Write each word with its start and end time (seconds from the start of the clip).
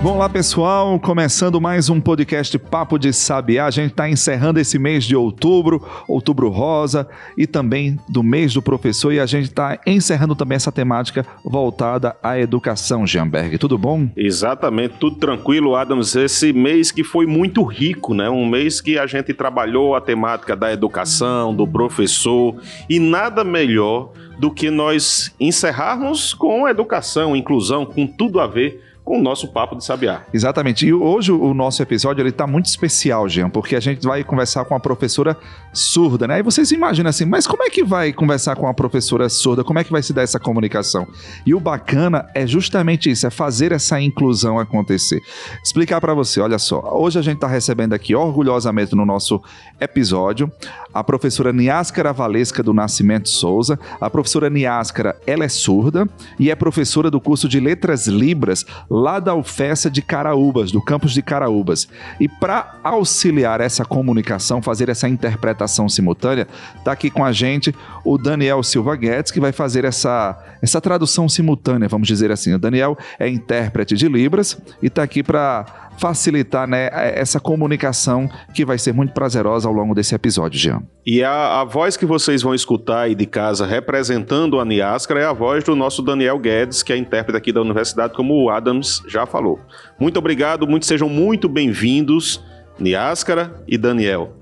Bom 0.00 0.16
lá 0.16 0.28
pessoal, 0.28 0.96
começando 1.00 1.60
mais 1.60 1.90
um 1.90 2.00
podcast 2.00 2.56
Papo 2.56 3.00
de 3.00 3.12
Sabiá. 3.12 3.66
A 3.66 3.70
gente 3.70 3.90
está 3.90 4.08
encerrando 4.08 4.60
esse 4.60 4.78
mês 4.78 5.02
de 5.02 5.16
outubro, 5.16 5.84
outubro 6.06 6.48
rosa, 6.50 7.08
e 7.36 7.48
também 7.48 7.98
do 8.08 8.22
mês 8.22 8.54
do 8.54 8.62
professor, 8.62 9.12
e 9.12 9.18
a 9.18 9.26
gente 9.26 9.46
está 9.46 9.76
encerrando 9.84 10.36
também 10.36 10.54
essa 10.54 10.70
temática 10.70 11.26
voltada 11.44 12.16
à 12.22 12.38
educação, 12.38 13.04
Jeanberg. 13.04 13.58
Tudo 13.58 13.76
bom? 13.76 14.08
Exatamente, 14.16 14.94
tudo 15.00 15.16
tranquilo, 15.16 15.74
Adams. 15.74 16.14
Esse 16.14 16.52
mês 16.52 16.92
que 16.92 17.02
foi 17.02 17.26
muito 17.26 17.64
rico, 17.64 18.14
né? 18.14 18.30
Um 18.30 18.46
mês 18.46 18.80
que 18.80 19.00
a 19.00 19.06
gente 19.06 19.34
trabalhou 19.34 19.96
a 19.96 20.00
temática 20.00 20.54
da 20.54 20.72
educação, 20.72 21.52
do 21.52 21.66
professor, 21.66 22.54
e 22.88 23.00
nada 23.00 23.42
melhor 23.42 24.12
do 24.38 24.52
que 24.52 24.70
nós 24.70 25.34
encerrarmos 25.40 26.32
com 26.32 26.68
educação, 26.68 27.34
inclusão, 27.34 27.84
com 27.84 28.06
tudo 28.06 28.38
a 28.38 28.46
ver 28.46 28.87
com 29.08 29.18
o 29.18 29.22
nosso 29.22 29.48
papo 29.48 29.74
de 29.74 29.82
sabiá. 29.82 30.20
Exatamente. 30.34 30.86
E 30.86 30.92
hoje 30.92 31.32
o 31.32 31.54
nosso 31.54 31.82
episódio 31.82 32.20
ele 32.20 32.28
está 32.28 32.46
muito 32.46 32.66
especial, 32.66 33.26
Jean, 33.26 33.48
porque 33.48 33.74
a 33.74 33.80
gente 33.80 34.06
vai 34.06 34.22
conversar 34.22 34.66
com 34.66 34.74
a 34.74 34.80
professora 34.80 35.34
surda, 35.72 36.28
né? 36.28 36.40
E 36.40 36.42
vocês 36.42 36.70
imaginam 36.72 37.08
assim, 37.08 37.24
mas 37.24 37.46
como 37.46 37.62
é 37.62 37.70
que 37.70 37.82
vai 37.82 38.12
conversar 38.12 38.54
com 38.56 38.68
a 38.68 38.74
professora 38.74 39.26
surda? 39.30 39.64
Como 39.64 39.78
é 39.78 39.84
que 39.84 39.90
vai 39.90 40.02
se 40.02 40.12
dar 40.12 40.20
essa 40.20 40.38
comunicação? 40.38 41.06
E 41.46 41.54
o 41.54 41.60
bacana 41.60 42.26
é 42.34 42.46
justamente 42.46 43.10
isso, 43.10 43.26
é 43.26 43.30
fazer 43.30 43.72
essa 43.72 43.98
inclusão 43.98 44.58
acontecer. 44.58 45.22
Explicar 45.64 46.02
para 46.02 46.12
você, 46.12 46.42
olha 46.42 46.58
só, 46.58 46.78
hoje 46.94 47.18
a 47.18 47.22
gente 47.22 47.36
está 47.36 47.48
recebendo 47.48 47.94
aqui 47.94 48.14
orgulhosamente 48.14 48.94
no 48.94 49.06
nosso 49.06 49.40
episódio 49.80 50.52
a 50.92 51.04
professora 51.04 51.52
Niáscara 51.52 52.12
Valesca 52.12 52.62
do 52.62 52.74
Nascimento 52.74 53.28
Souza. 53.28 53.78
A 54.00 54.10
professora 54.10 54.50
Niáscara, 54.50 55.16
ela 55.26 55.44
é 55.44 55.48
surda 55.48 56.08
e 56.38 56.50
é 56.50 56.54
professora 56.54 57.10
do 57.10 57.20
curso 57.20 57.48
de 57.48 57.60
Letras 57.60 58.06
Libras 58.06 58.66
lá 58.98 59.20
da 59.20 59.34
UFESA 59.34 59.90
de 59.90 60.02
Caraúbas, 60.02 60.72
do 60.72 60.82
campus 60.82 61.12
de 61.12 61.22
Caraúbas. 61.22 61.88
E 62.18 62.28
para 62.28 62.78
auxiliar 62.82 63.60
essa 63.60 63.84
comunicação, 63.84 64.60
fazer 64.60 64.88
essa 64.88 65.08
interpretação 65.08 65.88
simultânea, 65.88 66.46
está 66.76 66.92
aqui 66.92 67.10
com 67.10 67.24
a 67.24 67.32
gente 67.32 67.74
o 68.04 68.18
Daniel 68.18 68.62
Silva 68.62 68.96
Guedes, 68.96 69.30
que 69.30 69.40
vai 69.40 69.52
fazer 69.52 69.84
essa, 69.84 70.38
essa 70.60 70.80
tradução 70.80 71.28
simultânea, 71.28 71.88
vamos 71.88 72.08
dizer 72.08 72.30
assim. 72.30 72.54
O 72.54 72.58
Daniel 72.58 72.96
é 73.18 73.28
intérprete 73.28 73.94
de 73.94 74.08
Libras 74.08 74.60
e 74.82 74.86
está 74.86 75.02
aqui 75.02 75.22
para 75.22 75.87
facilitar 75.98 76.68
né, 76.68 76.88
essa 76.92 77.40
comunicação 77.40 78.28
que 78.54 78.64
vai 78.64 78.78
ser 78.78 78.92
muito 78.94 79.12
prazerosa 79.12 79.68
ao 79.68 79.74
longo 79.74 79.94
desse 79.94 80.14
episódio, 80.14 80.58
Jean. 80.58 80.82
E 81.04 81.22
a, 81.22 81.60
a 81.60 81.64
voz 81.64 81.96
que 81.96 82.06
vocês 82.06 82.42
vão 82.42 82.54
escutar 82.54 83.00
aí 83.00 83.14
de 83.14 83.26
casa 83.26 83.66
representando 83.66 84.60
a 84.60 84.64
Niáscara 84.64 85.20
é 85.20 85.24
a 85.24 85.32
voz 85.32 85.64
do 85.64 85.74
nosso 85.74 86.02
Daniel 86.02 86.38
Guedes, 86.38 86.82
que 86.82 86.92
é 86.92 86.96
intérprete 86.96 87.36
aqui 87.36 87.52
da 87.52 87.60
universidade, 87.60 88.14
como 88.14 88.34
o 88.34 88.50
Adams 88.50 89.02
já 89.08 89.26
falou. 89.26 89.60
Muito 89.98 90.18
obrigado, 90.18 90.66
muito, 90.66 90.86
sejam 90.86 91.08
muito 91.08 91.48
bem-vindos, 91.48 92.42
Niáscara 92.78 93.62
e 93.66 93.76
Daniel. 93.76 94.34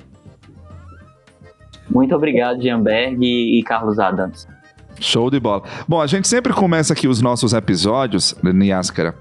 Muito 1.88 2.14
obrigado, 2.14 2.60
Gianberg 2.60 3.24
e 3.24 3.62
Carlos 3.62 3.98
Adams. 3.98 4.46
Show 5.00 5.30
de 5.30 5.38
bola. 5.38 5.62
Bom, 5.86 6.00
a 6.00 6.06
gente 6.06 6.26
sempre 6.26 6.52
começa 6.52 6.92
aqui 6.92 7.06
os 7.06 7.20
nossos 7.20 7.52
episódios, 7.52 8.34
Niáscara, 8.42 9.14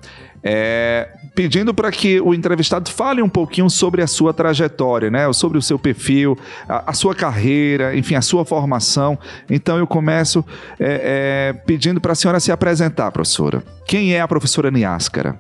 é, 0.47 1.09
pedindo 1.33 1.73
para 1.73 1.91
que 1.91 2.21
o 2.21 2.31
entrevistado 2.31 2.87
fale 2.91 3.19
um 3.19 3.27
pouquinho 3.27 3.67
sobre 3.67 4.03
a 4.03 4.07
sua 4.07 4.31
trajetória, 4.31 5.09
né? 5.09 5.31
Sobre 5.33 5.57
o 5.57 5.61
seu 5.61 5.79
perfil, 5.79 6.37
a, 6.69 6.91
a 6.91 6.93
sua 6.93 7.15
carreira, 7.15 7.97
enfim, 7.97 8.13
a 8.13 8.21
sua 8.21 8.45
formação. 8.45 9.17
Então 9.49 9.79
eu 9.79 9.87
começo 9.87 10.45
é, 10.79 11.53
é, 11.53 11.53
pedindo 11.65 11.99
para 11.99 12.11
a 12.11 12.15
senhora 12.15 12.39
se 12.39 12.51
apresentar, 12.51 13.11
professora. 13.11 13.63
Quem 13.87 14.13
é 14.13 14.21
a 14.21 14.27
professora 14.27 14.69
Niáscara? 14.69 15.39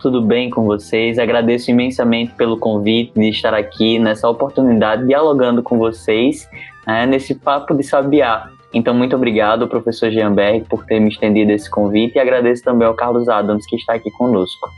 Tudo 0.00 0.22
bem 0.22 0.48
com 0.48 0.64
vocês? 0.64 1.18
Agradeço 1.18 1.70
imensamente 1.70 2.32
pelo 2.32 2.56
convite 2.56 3.12
de 3.14 3.28
estar 3.28 3.52
aqui 3.52 3.98
nessa 3.98 4.28
oportunidade, 4.28 5.06
dialogando 5.06 5.62
com 5.62 5.76
vocês 5.76 6.48
né, 6.86 7.06
nesse 7.06 7.34
papo 7.34 7.74
de 7.74 7.82
sabiá. 7.82 8.48
Então, 8.72 8.94
muito 8.94 9.14
obrigado, 9.14 9.68
professor 9.68 10.10
Gianberg, 10.10 10.64
por 10.68 10.84
ter 10.86 10.98
me 10.98 11.08
estendido 11.08 11.52
esse 11.52 11.70
convite 11.70 12.16
e 12.16 12.18
agradeço 12.18 12.64
também 12.64 12.88
ao 12.88 12.94
Carlos 12.94 13.28
Adams, 13.28 13.66
que 13.66 13.76
está 13.76 13.94
aqui 13.94 14.10
conosco. 14.12 14.68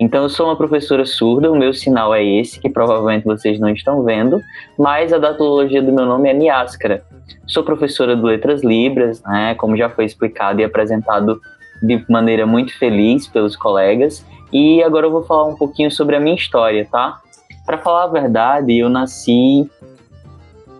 Então, 0.00 0.22
eu 0.22 0.28
sou 0.28 0.46
uma 0.46 0.56
professora 0.56 1.04
surda, 1.04 1.52
o 1.52 1.56
meu 1.56 1.74
sinal 1.74 2.14
é 2.14 2.24
esse, 2.24 2.58
que 2.58 2.70
provavelmente 2.70 3.24
vocês 3.24 3.60
não 3.60 3.68
estão 3.68 4.02
vendo, 4.02 4.40
mas 4.78 5.12
a 5.12 5.18
datologia 5.18 5.82
do 5.82 5.92
meu 5.92 6.06
nome 6.06 6.28
é 6.28 6.32
Niáscara. 6.32 7.04
Sou 7.46 7.62
professora 7.62 8.16
de 8.16 8.22
Letras 8.22 8.64
Libras, 8.64 9.22
né, 9.22 9.54
como 9.56 9.76
já 9.76 9.90
foi 9.90 10.06
explicado 10.06 10.60
e 10.60 10.64
apresentado 10.64 11.38
de 11.82 12.02
maneira 12.08 12.46
muito 12.46 12.76
feliz 12.78 13.26
pelos 13.28 13.54
colegas, 13.54 14.24
e 14.52 14.82
agora 14.82 15.06
eu 15.06 15.10
vou 15.10 15.22
falar 15.22 15.46
um 15.46 15.56
pouquinho 15.56 15.90
sobre 15.90 16.16
a 16.16 16.20
minha 16.20 16.34
história, 16.34 16.86
tá? 16.90 17.20
Para 17.66 17.78
falar 17.78 18.04
a 18.04 18.08
verdade, 18.08 18.76
eu 18.76 18.88
nasci 18.88 19.70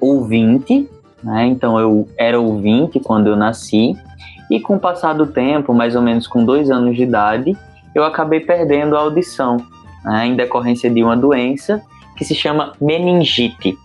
ouvinte 0.01 0.89
né? 1.23 1.47
Então 1.47 1.79
eu 1.79 2.09
era 2.17 2.41
ouvinte 2.41 2.99
quando 3.01 3.29
eu 3.29 3.37
nasci 3.37 3.97
e 4.51 4.61
com 4.61 4.77
o 4.77 4.81
passar 4.81 5.15
do 5.15 5.27
tempo, 5.27 5.73
mais 5.73 5.97
ou 5.97 6.03
menos 6.03 6.27
com 6.27 6.45
dois 6.45 6.71
anos 6.71 6.97
de 6.97 7.03
idade, 7.03 7.57
eu 7.95 8.05
acabei 8.05 8.41
perdendo 8.41 8.97
a 8.97 9.01
audição 9.01 9.59
né? 10.05 10.27
em 10.27 10.37
decorrência 10.37 10.91
de 10.91 11.03
uma 11.03 11.17
doença 11.17 11.83
que 12.17 12.25
se 12.25 12.35
chama 12.35 12.73
meningite. 12.81 13.77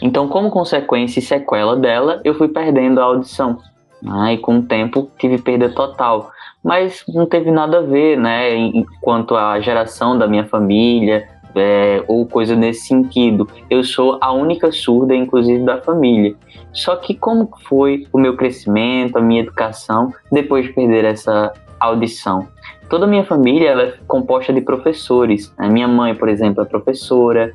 Então, 0.00 0.28
como 0.28 0.50
consequência 0.50 1.18
e 1.18 1.22
sequela 1.22 1.76
dela, 1.76 2.20
eu 2.24 2.34
fui 2.34 2.48
perdendo 2.48 3.00
a 3.00 3.04
audição. 3.04 3.58
Né? 4.00 4.34
E 4.34 4.38
com 4.38 4.58
o 4.58 4.62
tempo 4.62 5.10
tive 5.18 5.38
perda 5.38 5.68
total. 5.68 6.30
Mas 6.62 7.04
não 7.08 7.26
teve 7.26 7.50
nada 7.50 7.78
a 7.78 7.82
ver, 7.82 8.16
né? 8.16 8.54
Enquanto 8.54 9.36
a 9.36 9.60
geração 9.60 10.18
da 10.18 10.26
minha 10.26 10.44
família, 10.44 11.28
é, 11.54 12.02
ou 12.06 12.26
coisa 12.26 12.54
nesse 12.54 12.86
sentido. 12.86 13.48
Eu 13.68 13.82
sou 13.82 14.18
a 14.20 14.32
única 14.32 14.70
surda, 14.72 15.14
inclusive, 15.14 15.64
da 15.64 15.80
família. 15.80 16.34
Só 16.72 16.96
que 16.96 17.14
como 17.14 17.50
foi 17.68 18.06
o 18.12 18.18
meu 18.18 18.36
crescimento, 18.36 19.18
a 19.18 19.20
minha 19.20 19.40
educação, 19.40 20.12
depois 20.30 20.66
de 20.66 20.72
perder 20.72 21.04
essa 21.04 21.52
audição? 21.80 22.48
Toda 22.88 23.04
a 23.04 23.08
minha 23.08 23.24
família 23.24 23.70
é 23.70 23.94
composta 24.06 24.52
de 24.52 24.60
professores. 24.60 25.52
A 25.58 25.68
minha 25.68 25.88
mãe, 25.88 26.14
por 26.14 26.28
exemplo, 26.28 26.62
é 26.62 26.66
professora, 26.66 27.52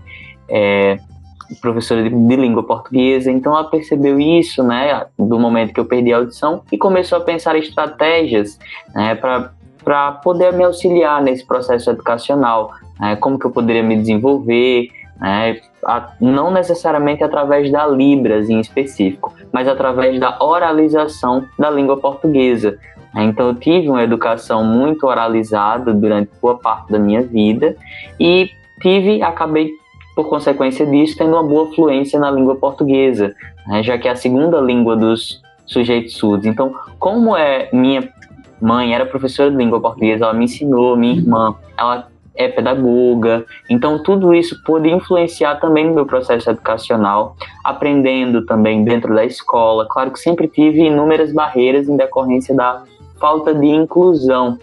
é 0.48 0.98
professora 1.62 2.04
de, 2.04 2.10
de, 2.10 2.36
língua 2.36 2.64
portuguesa, 2.64 3.32
então 3.32 3.54
ela 3.54 3.66
percebeu 3.66 4.20
isso, 4.20 4.64
né, 4.64 5.06
do 5.18 5.40
momento 5.40 5.74
que 5.74 5.80
eu 5.80 5.86
perdi 5.86 6.14
a 6.14 6.18
audição 6.18 6.64
e 6.72 6.78
começou 6.78 7.18
a 7.18 7.22
pensar 7.22 7.56
estratégias, 7.56 8.60
né, 8.94 9.16
para 9.16 10.12
poder 10.24 10.54
me 10.54 10.64
auxiliar 10.64 11.22
nesse 11.22 11.46
processo 11.46 11.90
educacional, 11.90 12.72
né, 13.04 13.18
como 13.18 13.38
que 13.38 13.46
eu 13.46 13.52
poderia 13.52 13.84
me 13.84 13.98
desenvolver, 13.98 14.88
né, 15.20 15.60
a, 15.86 16.14
não 16.22 16.50
necessariamente 16.50 17.22
através 17.22 17.70
da 17.70 17.86
Libras 17.86 18.50
em 18.50 18.62
específico, 18.62 19.34
mas 19.52 19.68
através 19.68 20.18
da 20.18 20.38
oralização 20.42 21.46
da 21.60 21.70
língua 21.70 21.98
portuguesa. 21.98 22.80
Né. 23.14 23.26
Então 23.26 23.48
eu 23.50 23.56
tive 23.56 23.90
uma 23.90 24.02
educação 24.02 24.64
muito 24.64 25.06
oralizada 25.06 25.94
durante 25.94 26.32
boa 26.42 26.58
parte 26.58 26.94
da 26.94 26.98
minha 26.98 27.22
vida 27.22 27.76
e 28.18 28.50
tive, 28.82 29.22
acabei 29.22 29.72
por 30.16 30.30
consequência 30.30 30.86
disso, 30.86 31.18
tendo 31.18 31.34
uma 31.34 31.44
boa 31.44 31.74
fluência 31.74 32.18
na 32.18 32.32
língua 32.32 32.56
portuguesa, 32.56 33.36
né, 33.68 33.84
já 33.84 33.98
que 33.98 34.08
é 34.08 34.12
a 34.12 34.16
segunda 34.16 34.62
língua 34.62 34.96
dos 34.96 35.42
sujeitos 35.66 36.14
surdos. 36.14 36.46
Então, 36.46 36.74
como 36.98 37.36
é 37.36 37.68
minha 37.74 38.08
mãe 38.62 38.96
era 38.96 39.06
professora 39.06 39.52
de 39.52 39.58
língua 39.58 39.82
portuguesa, 39.82 40.24
ela 40.24 40.34
me 40.34 40.46
ensinou, 40.46 40.96
minha 40.96 41.16
irmã, 41.16 41.54
ela 41.78 42.13
é 42.36 42.48
pedagoga. 42.48 43.46
Então, 43.70 44.02
tudo 44.02 44.34
isso 44.34 44.62
pôde 44.64 44.90
influenciar 44.90 45.56
também 45.56 45.86
no 45.86 45.94
meu 45.94 46.06
processo 46.06 46.50
educacional, 46.50 47.36
aprendendo 47.64 48.46
também 48.46 48.84
dentro 48.84 49.14
da 49.14 49.24
escola. 49.24 49.88
Claro 49.90 50.12
que 50.12 50.20
sempre 50.20 50.48
tive 50.48 50.82
inúmeras 50.82 51.32
barreiras 51.32 51.88
em 51.88 51.96
decorrência 51.96 52.56
da 52.56 52.84
falta 53.20 53.54
de 53.54 53.68
inclusão, 53.68 54.58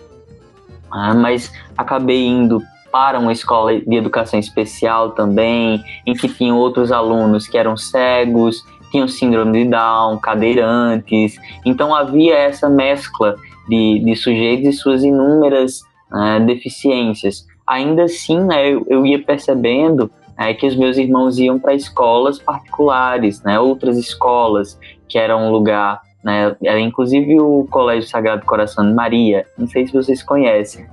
ah, 0.90 1.14
mas 1.14 1.52
acabei 1.78 2.26
indo 2.26 2.60
para 2.90 3.18
uma 3.18 3.32
escola 3.32 3.80
de 3.80 3.94
educação 3.94 4.38
especial 4.38 5.10
também, 5.10 5.82
em 6.04 6.12
que 6.12 6.28
tinham 6.28 6.58
outros 6.58 6.90
alunos 6.90 7.46
que 7.46 7.56
eram 7.56 7.76
cegos, 7.76 8.64
tinham 8.90 9.06
síndrome 9.06 9.64
de 9.64 9.70
Down, 9.70 10.18
cadeirantes. 10.18 11.36
Então 11.64 11.94
havia 11.94 12.36
essa 12.36 12.68
mescla 12.68 13.36
de, 13.68 14.02
de 14.04 14.16
sujeitos 14.16 14.68
e 14.68 14.72
suas 14.72 15.04
inúmeras 15.04 15.82
uh, 16.12 16.44
deficiências 16.44 17.46
ainda 17.70 18.04
assim, 18.04 18.40
né, 18.44 18.68
eu, 18.68 18.84
eu 18.88 19.06
ia 19.06 19.22
percebendo 19.22 20.10
é, 20.36 20.52
que 20.52 20.66
os 20.66 20.76
meus 20.76 20.96
irmãos 20.96 21.38
iam 21.38 21.58
para 21.58 21.74
escolas 21.74 22.38
particulares, 22.38 23.42
né, 23.42 23.58
outras 23.60 23.96
escolas 23.96 24.78
que 25.08 25.18
eram 25.18 25.48
um 25.48 25.50
lugar 25.50 26.00
né? 26.22 26.54
Era 26.62 26.78
inclusive 26.78 27.40
o 27.40 27.66
Colégio 27.70 28.08
Sagrado 28.08 28.44
Coração 28.44 28.86
de 28.86 28.92
Maria. 28.92 29.46
Não 29.56 29.66
sei 29.66 29.86
se 29.86 29.92
vocês 29.92 30.22
conhecem, 30.22 30.86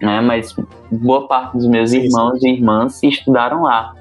né? 0.00 0.20
Mas 0.20 0.54
boa 0.90 1.26
parte 1.26 1.56
dos 1.56 1.66
meus 1.66 1.92
irmãos 1.92 2.42
e 2.42 2.48
irmãs 2.48 3.02
estudaram 3.02 3.62
lá. 3.62 3.94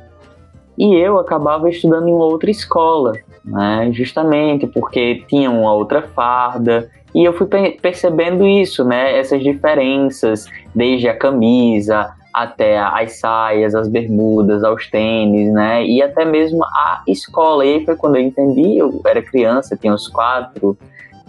E 0.77 0.95
eu 0.95 1.19
acabava 1.19 1.69
estudando 1.69 2.07
em 2.07 2.13
outra 2.13 2.49
escola, 2.49 3.13
né? 3.43 3.91
Justamente 3.91 4.67
porque 4.67 5.23
tinha 5.27 5.49
uma 5.49 5.73
outra 5.73 6.03
farda. 6.03 6.89
E 7.13 7.23
eu 7.23 7.33
fui 7.33 7.47
percebendo 7.81 8.47
isso, 8.47 8.83
né? 8.83 9.17
Essas 9.17 9.43
diferenças, 9.43 10.45
desde 10.73 11.07
a 11.07 11.15
camisa, 11.15 12.11
até 12.33 12.79
as 12.79 13.19
saias, 13.19 13.75
as 13.75 13.87
bermudas, 13.87 14.63
aos 14.63 14.89
tênis, 14.89 15.53
né? 15.53 15.85
E 15.85 16.01
até 16.01 16.25
mesmo 16.25 16.63
a 16.63 17.03
escola. 17.07 17.63
E 17.63 17.75
aí 17.75 17.85
foi 17.85 17.95
quando 17.95 18.15
eu 18.15 18.21
entendi, 18.21 18.77
eu 18.77 18.99
era 19.05 19.21
criança, 19.21 19.77
tinha 19.77 19.93
uns 19.93 20.07
quatro, 20.07 20.75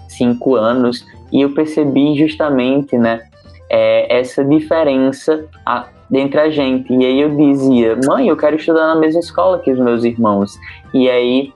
cinco 0.09 0.55
anos, 0.55 1.05
e 1.31 1.43
eu 1.43 1.53
percebi 1.53 2.17
justamente, 2.17 2.97
né, 2.97 3.21
é, 3.69 4.19
essa 4.19 4.45
diferença 4.45 5.45
a, 5.67 5.87
entre 6.13 6.41
a 6.41 6.49
gente. 6.49 6.93
E 6.93 7.05
aí 7.05 7.21
eu 7.21 7.37
dizia, 7.37 7.99
mãe, 8.07 8.29
eu 8.29 8.37
quero 8.37 8.57
estudar 8.57 8.87
na 8.87 8.97
mesma 8.97 9.21
escola 9.21 9.59
que 9.59 9.71
os 9.71 9.79
meus 9.79 10.05
irmãos. 10.05 10.57
E 10.95 11.11
aí 11.11 11.53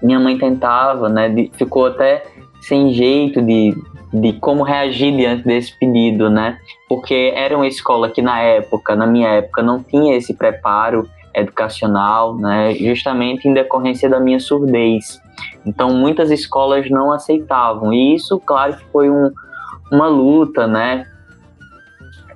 minha 0.00 0.20
mãe 0.20 0.38
tentava, 0.38 1.08
né, 1.08 1.28
de, 1.28 1.50
ficou 1.54 1.86
até 1.86 2.24
sem 2.66 2.92
jeito 2.92 3.40
de 3.42 3.74
de 4.14 4.32
como 4.34 4.62
reagir 4.62 5.14
diante 5.16 5.42
desse 5.42 5.76
pedido, 5.76 6.30
né? 6.30 6.58
Porque 6.88 7.32
era 7.34 7.56
uma 7.56 7.66
escola 7.66 8.08
que 8.08 8.22
na 8.22 8.40
época, 8.40 8.94
na 8.94 9.08
minha 9.08 9.28
época, 9.28 9.60
não 9.60 9.82
tinha 9.82 10.16
esse 10.16 10.34
preparo 10.34 11.08
educacional, 11.34 12.36
né? 12.36 12.74
Justamente 12.76 13.48
em 13.48 13.52
decorrência 13.52 14.08
da 14.08 14.20
minha 14.20 14.38
surdez. 14.38 15.20
Então, 15.66 15.92
muitas 15.92 16.30
escolas 16.30 16.88
não 16.88 17.10
aceitavam. 17.10 17.92
E 17.92 18.14
isso, 18.14 18.38
claro, 18.38 18.76
foi 18.92 19.10
um, 19.10 19.32
uma 19.90 20.06
luta, 20.06 20.64
né? 20.68 21.06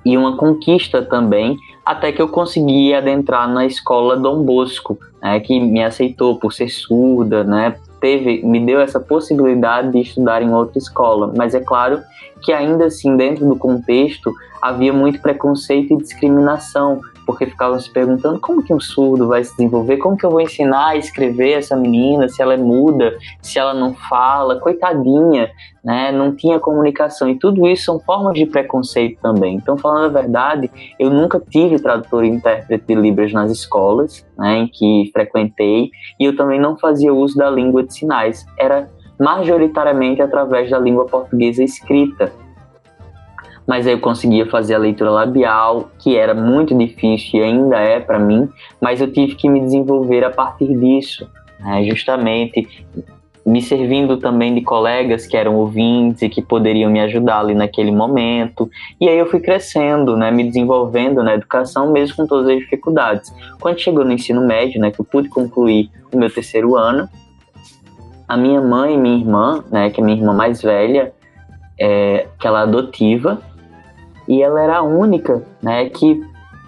E 0.03 0.17
uma 0.17 0.35
conquista 0.35 1.01
também, 1.01 1.55
até 1.85 2.11
que 2.11 2.21
eu 2.21 2.27
consegui 2.27 2.93
adentrar 2.93 3.47
na 3.47 3.65
escola 3.65 4.17
Dom 4.17 4.43
Bosco, 4.43 4.97
né, 5.21 5.39
que 5.39 5.59
me 5.59 5.83
aceitou 5.83 6.37
por 6.39 6.53
ser 6.53 6.69
surda, 6.69 7.43
né, 7.43 7.75
teve, 7.99 8.41
me 8.45 8.65
deu 8.65 8.79
essa 8.79 8.99
possibilidade 8.99 9.91
de 9.91 10.01
estudar 10.01 10.41
em 10.41 10.53
outra 10.53 10.77
escola. 10.77 11.31
Mas 11.35 11.53
é 11.53 11.59
claro 11.59 12.01
que 12.41 12.51
ainda 12.51 12.85
assim, 12.85 13.15
dentro 13.17 13.47
do 13.47 13.55
contexto, 13.55 14.33
havia 14.61 14.93
muito 14.93 15.21
preconceito 15.21 15.93
e 15.93 15.97
discriminação, 15.97 17.01
porque 17.29 17.45
ficavam 17.45 17.79
se 17.79 17.91
perguntando 17.91 18.39
como 18.39 18.63
que 18.63 18.73
um 18.73 18.79
surdo 18.79 19.27
vai 19.27 19.43
se 19.43 19.51
desenvolver, 19.51 19.97
como 19.97 20.17
que 20.17 20.25
eu 20.25 20.31
vou 20.31 20.41
ensinar 20.41 20.87
a 20.87 20.95
escrever 20.95 21.59
essa 21.59 21.75
menina, 21.75 22.27
se 22.27 22.41
ela 22.41 22.55
é 22.55 22.57
muda, 22.57 23.15
se 23.39 23.59
ela 23.59 23.71
não 23.71 23.93
fala, 23.93 24.59
coitadinha, 24.59 25.47
né? 25.85 26.11
Não 26.11 26.35
tinha 26.35 26.59
comunicação 26.59 27.29
e 27.29 27.37
tudo 27.37 27.67
isso 27.67 27.83
são 27.83 27.99
formas 27.99 28.33
de 28.33 28.47
preconceito 28.47 29.21
também. 29.21 29.57
Então, 29.57 29.77
falando 29.77 30.05
a 30.05 30.21
verdade, 30.21 30.71
eu 30.97 31.11
nunca 31.11 31.39
tive 31.39 31.77
tradutor 31.77 32.25
e 32.25 32.29
intérprete 32.29 32.85
de 32.87 32.95
libras 32.95 33.31
nas 33.31 33.51
escolas, 33.51 34.25
né, 34.35 34.57
em 34.57 34.67
que 34.67 35.11
frequentei, 35.13 35.91
e 36.19 36.25
eu 36.25 36.35
também 36.35 36.59
não 36.59 36.79
fazia 36.79 37.13
uso 37.13 37.37
da 37.37 37.47
língua 37.47 37.83
de 37.83 37.93
sinais. 37.93 38.43
Era 38.57 38.89
majoritariamente 39.19 40.19
através 40.19 40.71
da 40.71 40.79
língua 40.79 41.05
portuguesa 41.05 41.63
escrita 41.63 42.33
mas 43.69 43.85
aí 43.85 43.93
eu 43.93 43.99
conseguia 43.99 44.47
fazer 44.47 44.73
a 44.73 44.79
leitura 44.79 45.11
labial, 45.11 45.91
que 45.99 46.17
era 46.17 46.33
muito 46.33 46.75
difícil 46.75 47.39
e 47.39 47.43
ainda 47.43 47.77
é 47.77 47.99
para 47.99 48.17
mim, 48.17 48.49
mas 48.81 48.99
eu 48.99 49.13
tive 49.13 49.35
que 49.35 49.47
me 49.47 49.59
desenvolver 49.59 50.23
a 50.23 50.31
partir 50.31 50.75
disso, 50.75 51.29
né? 51.59 51.83
justamente 51.83 52.67
me 53.45 53.61
servindo 53.61 54.17
também 54.17 54.55
de 54.55 54.61
colegas 54.61 55.27
que 55.27 55.37
eram 55.37 55.55
ouvintes 55.55 56.23
e 56.23 56.29
que 56.29 56.41
poderiam 56.41 56.89
me 56.89 56.99
ajudar 57.01 57.41
ali 57.41 57.53
naquele 57.53 57.91
momento. 57.91 58.67
E 58.99 59.07
aí 59.07 59.19
eu 59.19 59.27
fui 59.27 59.39
crescendo, 59.39 60.17
né, 60.17 60.31
me 60.31 60.45
desenvolvendo 60.45 61.21
na 61.21 61.35
educação, 61.35 61.91
mesmo 61.91 62.15
com 62.15 62.25
todas 62.25 62.47
as 62.47 62.57
dificuldades. 62.57 63.31
Quando 63.59 63.79
chegou 63.79 64.03
no 64.03 64.11
ensino 64.11 64.41
médio, 64.41 64.81
né, 64.81 64.89
que 64.89 64.99
eu 64.99 65.05
pude 65.05 65.29
concluir 65.29 65.91
o 66.11 66.17
meu 66.17 66.33
terceiro 66.33 66.75
ano, 66.75 67.07
a 68.27 68.35
minha 68.35 68.61
mãe 68.61 68.95
e 68.95 68.97
minha 68.97 69.17
irmã, 69.17 69.63
né, 69.71 69.91
que 69.91 70.01
é 70.01 70.03
minha 70.03 70.17
irmã 70.17 70.33
mais 70.33 70.59
velha, 70.59 71.13
é, 71.79 72.27
que 72.39 72.45
ela 72.45 72.61
é 72.61 72.63
adotiva, 72.63 73.41
e 74.29 74.41
ela 74.41 74.61
era 74.61 74.77
a 74.77 74.83
única, 74.83 75.43
né, 75.61 75.89
que 75.89 76.23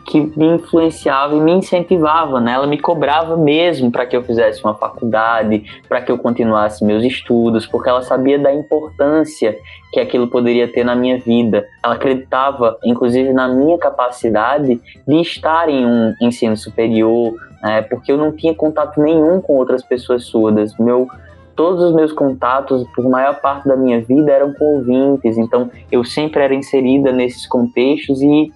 que 0.06 0.20
me 0.36 0.48
influenciava 0.56 1.36
e 1.36 1.40
me 1.40 1.52
incentivava, 1.52 2.40
né? 2.40 2.54
Ela 2.54 2.68
me 2.68 2.80
cobrava 2.80 3.38
mesmo 3.38 3.92
para 3.92 4.06
que 4.06 4.18
eu 4.18 4.24
fizesse 4.24 4.64
uma 4.64 4.74
faculdade, 4.74 5.64
para 5.88 6.02
que 6.02 6.12
eu 6.12 6.18
continuasse 6.18 6.84
meus 6.84 7.04
estudos, 7.04 7.66
porque 7.66 7.88
ela 7.88 8.02
sabia 8.02 8.40
da 8.40 8.54
importância 8.54 9.58
que 9.92 10.00
aquilo 10.00 10.28
poderia 10.28 10.68
ter 10.68 10.84
na 10.84 10.96
minha 10.96 11.20
vida. 11.20 11.66
Ela 11.84 11.96
acreditava, 11.96 12.78
inclusive, 12.84 13.32
na 13.32 13.48
minha 13.48 13.78
capacidade 13.78 14.82
de 15.08 15.22
estar 15.22 15.70
em 15.70 15.86
um 15.86 16.14
ensino 16.20 16.58
superior, 16.58 17.34
né? 17.62 17.82
Porque 17.84 18.12
eu 18.12 18.18
não 18.18 18.32
tinha 18.32 18.56
contato 18.56 19.00
nenhum 19.00 19.40
com 19.40 19.54
outras 19.54 19.84
pessoas 19.84 20.26
surdas. 20.26 20.76
Meu 20.78 21.08
todos 21.56 21.84
os 21.84 21.94
meus 21.94 22.12
contatos, 22.12 22.86
por 22.96 23.08
maior 23.10 23.40
parte 23.40 23.68
da 23.68 23.76
minha 23.76 24.02
vida, 24.02 24.32
eram 24.32 24.54
com 24.54 24.78
ouvintes, 24.78 25.38
então 25.38 25.70
eu 25.92 26.04
sempre 26.04 26.42
era 26.42 26.54
inserida 26.54 27.12
nesses 27.12 27.46
contextos 27.48 28.22
e 28.22 28.52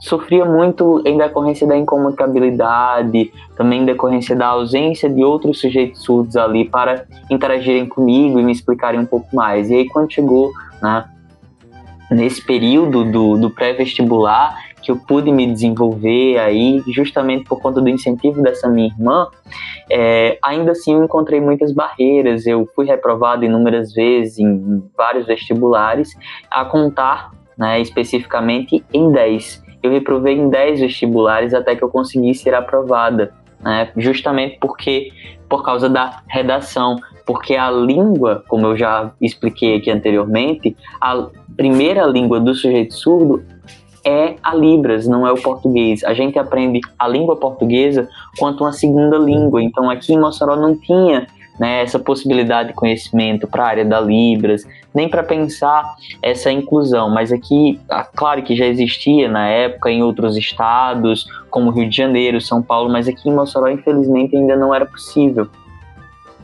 sofria 0.00 0.44
muito 0.44 1.02
em 1.04 1.18
decorrência 1.18 1.66
da 1.66 1.76
incomunicabilidade, 1.76 3.32
também 3.56 3.82
em 3.82 3.84
decorrência 3.84 4.34
da 4.34 4.46
ausência 4.46 5.10
de 5.10 5.22
outros 5.22 5.60
sujeitos 5.60 6.02
surdos 6.02 6.36
ali 6.36 6.64
para 6.64 7.04
interagirem 7.30 7.86
comigo 7.86 8.38
e 8.38 8.42
me 8.42 8.50
explicarem 8.50 8.98
um 8.98 9.06
pouco 9.06 9.34
mais. 9.36 9.70
E 9.70 9.74
aí, 9.74 9.88
quando 9.88 10.10
chegou 10.10 10.50
né, 10.80 11.04
nesse 12.10 12.44
período 12.44 13.04
do, 13.04 13.36
do 13.36 13.50
pré-vestibular, 13.50 14.69
que 14.80 14.90
eu 14.90 14.96
pude 14.96 15.30
me 15.30 15.46
desenvolver 15.46 16.38
aí, 16.38 16.82
justamente 16.88 17.44
por 17.44 17.60
conta 17.60 17.80
do 17.80 17.88
incentivo 17.88 18.42
dessa 18.42 18.68
minha 18.68 18.88
irmã, 18.88 19.28
é, 19.90 20.38
ainda 20.42 20.72
assim 20.72 20.94
eu 20.94 21.04
encontrei 21.04 21.40
muitas 21.40 21.72
barreiras. 21.72 22.46
Eu 22.46 22.68
fui 22.74 22.86
reprovado 22.86 23.44
inúmeras 23.44 23.92
vezes 23.92 24.38
em 24.38 24.82
vários 24.96 25.26
vestibulares, 25.26 26.16
a 26.50 26.64
contar 26.64 27.32
né, 27.58 27.80
especificamente 27.80 28.84
em 28.92 29.12
10. 29.12 29.64
Eu 29.82 29.90
reprovei 29.90 30.34
em 30.34 30.48
10 30.48 30.80
vestibulares 30.80 31.52
até 31.52 31.74
que 31.76 31.82
eu 31.82 31.88
conseguisse 31.88 32.42
ser 32.44 32.54
aprovada, 32.54 33.34
né, 33.60 33.90
justamente 33.96 34.58
porque 34.60 35.10
por 35.48 35.64
causa 35.64 35.88
da 35.88 36.22
redação, 36.28 36.96
porque 37.26 37.56
a 37.56 37.70
língua, 37.70 38.44
como 38.48 38.66
eu 38.66 38.76
já 38.76 39.12
expliquei 39.20 39.76
aqui 39.76 39.90
anteriormente, 39.90 40.76
a 41.00 41.26
primeira 41.56 42.06
língua 42.06 42.38
do 42.40 42.54
sujeito 42.54 42.94
surdo 42.94 43.42
é 44.10 44.36
a 44.42 44.54
Libras, 44.54 45.06
não 45.06 45.26
é 45.26 45.32
o 45.32 45.40
português. 45.40 46.02
A 46.04 46.12
gente 46.12 46.38
aprende 46.38 46.80
a 46.98 47.06
língua 47.06 47.36
portuguesa 47.36 48.08
quanto 48.38 48.64
uma 48.64 48.72
segunda 48.72 49.16
língua. 49.16 49.62
Então 49.62 49.88
aqui 49.88 50.12
em 50.12 50.18
Mossoró 50.18 50.56
não 50.56 50.76
tinha 50.76 51.26
né, 51.58 51.82
essa 51.82 51.98
possibilidade 51.98 52.70
de 52.70 52.74
conhecimento 52.74 53.46
para 53.46 53.64
a 53.64 53.68
área 53.68 53.84
da 53.84 54.00
Libras, 54.00 54.66
nem 54.94 55.08
para 55.08 55.22
pensar 55.22 55.94
essa 56.22 56.50
inclusão. 56.50 57.10
Mas 57.10 57.30
aqui, 57.30 57.78
ah, 57.88 58.02
claro 58.04 58.42
que 58.42 58.56
já 58.56 58.66
existia 58.66 59.28
na 59.28 59.46
época 59.46 59.90
em 59.90 60.02
outros 60.02 60.36
estados, 60.36 61.26
como 61.50 61.70
Rio 61.70 61.88
de 61.88 61.96
Janeiro, 61.96 62.40
São 62.40 62.62
Paulo, 62.62 62.90
mas 62.90 63.06
aqui 63.06 63.28
em 63.28 63.34
Mossoró, 63.34 63.68
infelizmente, 63.68 64.34
ainda 64.34 64.56
não 64.56 64.74
era 64.74 64.86
possível. 64.86 65.48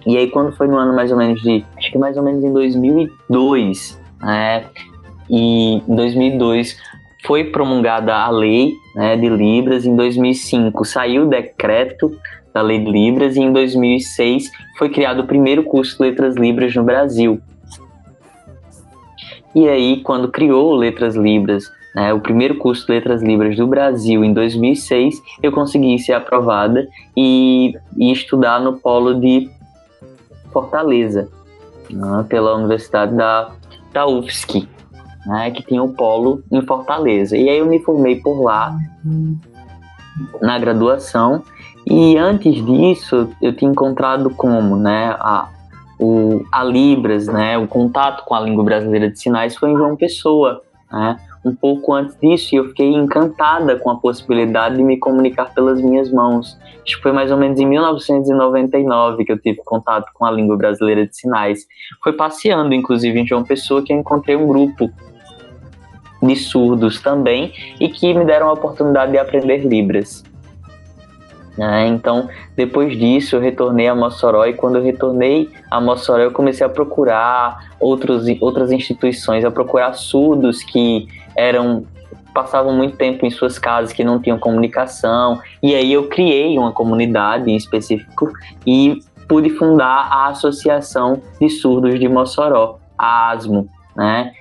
E 0.07 0.17
aí, 0.17 0.31
quando 0.31 0.53
foi 0.53 0.69
no 0.69 0.77
ano 0.77 0.95
mais 0.95 1.11
ou 1.11 1.17
menos 1.17 1.41
de, 1.41 1.65
acho 1.77 1.91
que 1.91 1.99
mais 1.99 2.17
ou 2.17 2.23
menos 2.23 2.45
em 2.45 2.53
2002, 2.53 4.01
né? 4.21 4.65
E 5.29 5.83
em 5.89 5.97
2002 5.97 6.77
foi 7.25 7.45
promulgada 7.45 8.15
a 8.15 8.29
lei 8.31 8.75
né, 8.95 9.17
de 9.17 9.29
Libras, 9.29 9.85
em 9.85 9.97
2005 9.97 10.85
saiu 10.85 11.25
o 11.25 11.29
decreto 11.29 12.17
da 12.53 12.63
lei 12.63 12.79
de 12.79 12.91
Libras 12.91 13.37
e 13.37 13.41
em 13.41 13.53
2006 13.53 14.51
foi 14.79 14.89
criado 14.89 15.21
o 15.21 15.27
primeiro 15.27 15.63
curso 15.63 15.97
de 15.97 16.09
Letras 16.09 16.37
Libras 16.37 16.75
no 16.75 16.85
Brasil. 16.85 17.41
E 19.55 19.69
aí, 19.69 20.03
quando 20.03 20.31
criou 20.31 20.75
Letras 20.75 21.17
Libras, 21.17 21.71
né, 21.95 22.13
o 22.13 22.21
primeiro 22.21 22.57
curso 22.57 22.87
de 22.87 22.93
Letras 22.93 23.23
Libras 23.23 23.57
do 23.57 23.67
Brasil 23.67 24.23
em 24.23 24.33
2006, 24.33 25.23
eu 25.43 25.51
consegui 25.51 25.99
ser 25.99 26.13
aprovada 26.13 26.87
e, 27.17 27.75
e 27.97 28.13
estudar 28.13 28.61
no 28.61 28.75
polo 28.79 29.15
de 29.15 29.51
Fortaleza, 30.53 31.29
né, 31.91 32.25
pela 32.29 32.55
Universidade 32.57 33.15
da, 33.15 33.51
da 33.93 34.07
UFSC 34.07 34.69
né, 35.27 35.51
que 35.51 35.63
tinha 35.63 35.83
o 35.83 35.87
um 35.87 35.93
polo 35.93 36.43
em 36.51 36.63
Fortaleza. 36.63 37.37
E 37.37 37.49
aí 37.49 37.59
eu 37.59 37.67
me 37.67 37.81
formei 37.81 38.17
por 38.17 38.43
lá, 38.43 38.77
na 40.41 40.59
graduação, 40.59 41.43
e 41.87 42.17
antes 42.17 42.65
disso 42.65 43.29
eu 43.43 43.55
tinha 43.55 43.71
encontrado 43.71 44.31
como, 44.31 44.77
né, 44.77 45.15
a, 45.19 45.49
o, 45.99 46.45
a 46.51 46.65
Libras, 46.65 47.27
né, 47.27 47.59
o 47.59 47.67
contato 47.67 48.25
com 48.25 48.35
a 48.35 48.41
língua 48.41 48.65
brasileira 48.65 49.11
de 49.11 49.19
sinais 49.19 49.57
foi 49.57 49.71
em 49.71 49.77
João 49.77 49.97
Pessoa, 49.97 50.63
né, 50.91 51.19
um 51.47 51.55
pouco 51.55 51.95
antes 51.95 52.19
disso 52.19 52.57
eu 52.57 52.69
fiquei 52.69 52.93
encantada 52.93 53.77
com 53.77 53.89
a 53.89 53.97
possibilidade 53.97 54.77
de 54.77 54.83
me 54.83 54.99
comunicar 54.99 55.55
pelas 55.55 55.81
minhas 55.81 56.11
mãos. 56.11 56.59
Acho 56.83 56.97
que 56.97 57.03
foi 57.03 57.13
mais 57.13 57.31
ou 57.31 57.37
menos 57.37 57.61
em 57.61 57.67
1999 57.67 59.25
que 59.25 59.31
eu 59.31 59.39
tive 59.39 59.61
contato 59.65 60.11
com 60.13 60.25
a 60.25 60.31
língua 60.31 60.57
brasileira 60.57 61.07
de 61.07 61.17
sinais. 61.17 61.65
Foi 62.03 62.13
passeando, 62.13 62.75
inclusive, 62.75 63.21
em 63.21 63.27
João 63.27 63.45
Pessoa 63.45 63.81
que 63.85 63.93
eu 63.93 63.99
encontrei 63.99 64.35
um 64.35 64.49
grupo 64.49 64.91
de 66.27 66.37
surdos 66.37 67.01
também 67.01 67.53
e 67.81 67.89
que 67.89 68.13
me 68.13 68.25
deram 68.25 68.49
a 68.49 68.53
oportunidade 68.53 69.13
de 69.13 69.19
aprender 69.19 69.59
Libras. 69.59 70.25
Né? 71.57 71.87
Então, 71.87 72.29
depois 72.55 72.97
disso, 72.99 73.37
eu 73.37 73.41
retornei 73.41 73.89
a 73.89 73.95
Mossoró 73.95 74.45
e 74.47 74.53
quando 74.53 74.77
eu 74.77 74.83
retornei 74.83 75.49
a 75.71 75.81
Mossoró, 75.81 76.23
eu 76.23 76.31
comecei 76.31 76.67
a 76.67 76.69
procurar 76.69 77.71
outros, 77.81 78.27
outras 78.41 78.71
instituições, 78.71 79.45
a 79.45 79.51
procurar 79.51 79.95
surdos 79.95 80.63
que 80.63 81.09
eram 81.35 81.85
passavam 82.35 82.75
muito 82.75 82.99
tempo 82.99 83.25
em 83.25 83.31
suas 83.31 83.59
casas 83.59 83.95
que 83.95 84.05
não 84.05 84.21
tinham 84.21 84.39
comunicação 84.39 85.41
e 85.63 85.75
aí 85.75 85.91
eu 85.91 86.07
criei 86.07 86.59
uma 86.59 86.71
comunidade 86.71 87.51
em 87.51 87.57
específico 87.57 88.31
e 88.67 89.01
pude 89.27 89.49
fundar 89.49 90.09
a 90.13 90.29
Associação 90.29 91.23
de 91.41 91.49
Surdos 91.49 91.99
de 91.99 92.07
Mossoró, 92.07 92.79
a 92.99 93.31
ASMO, 93.31 93.67
né, 93.97 94.35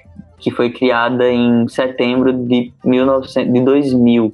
que 0.45 0.51
foi 0.51 0.69
criada 0.69 1.27
em 1.27 1.67
setembro 1.67 2.31
de, 2.31 2.71
1900, 2.83 3.51
de 3.51 3.61
2000 3.61 4.31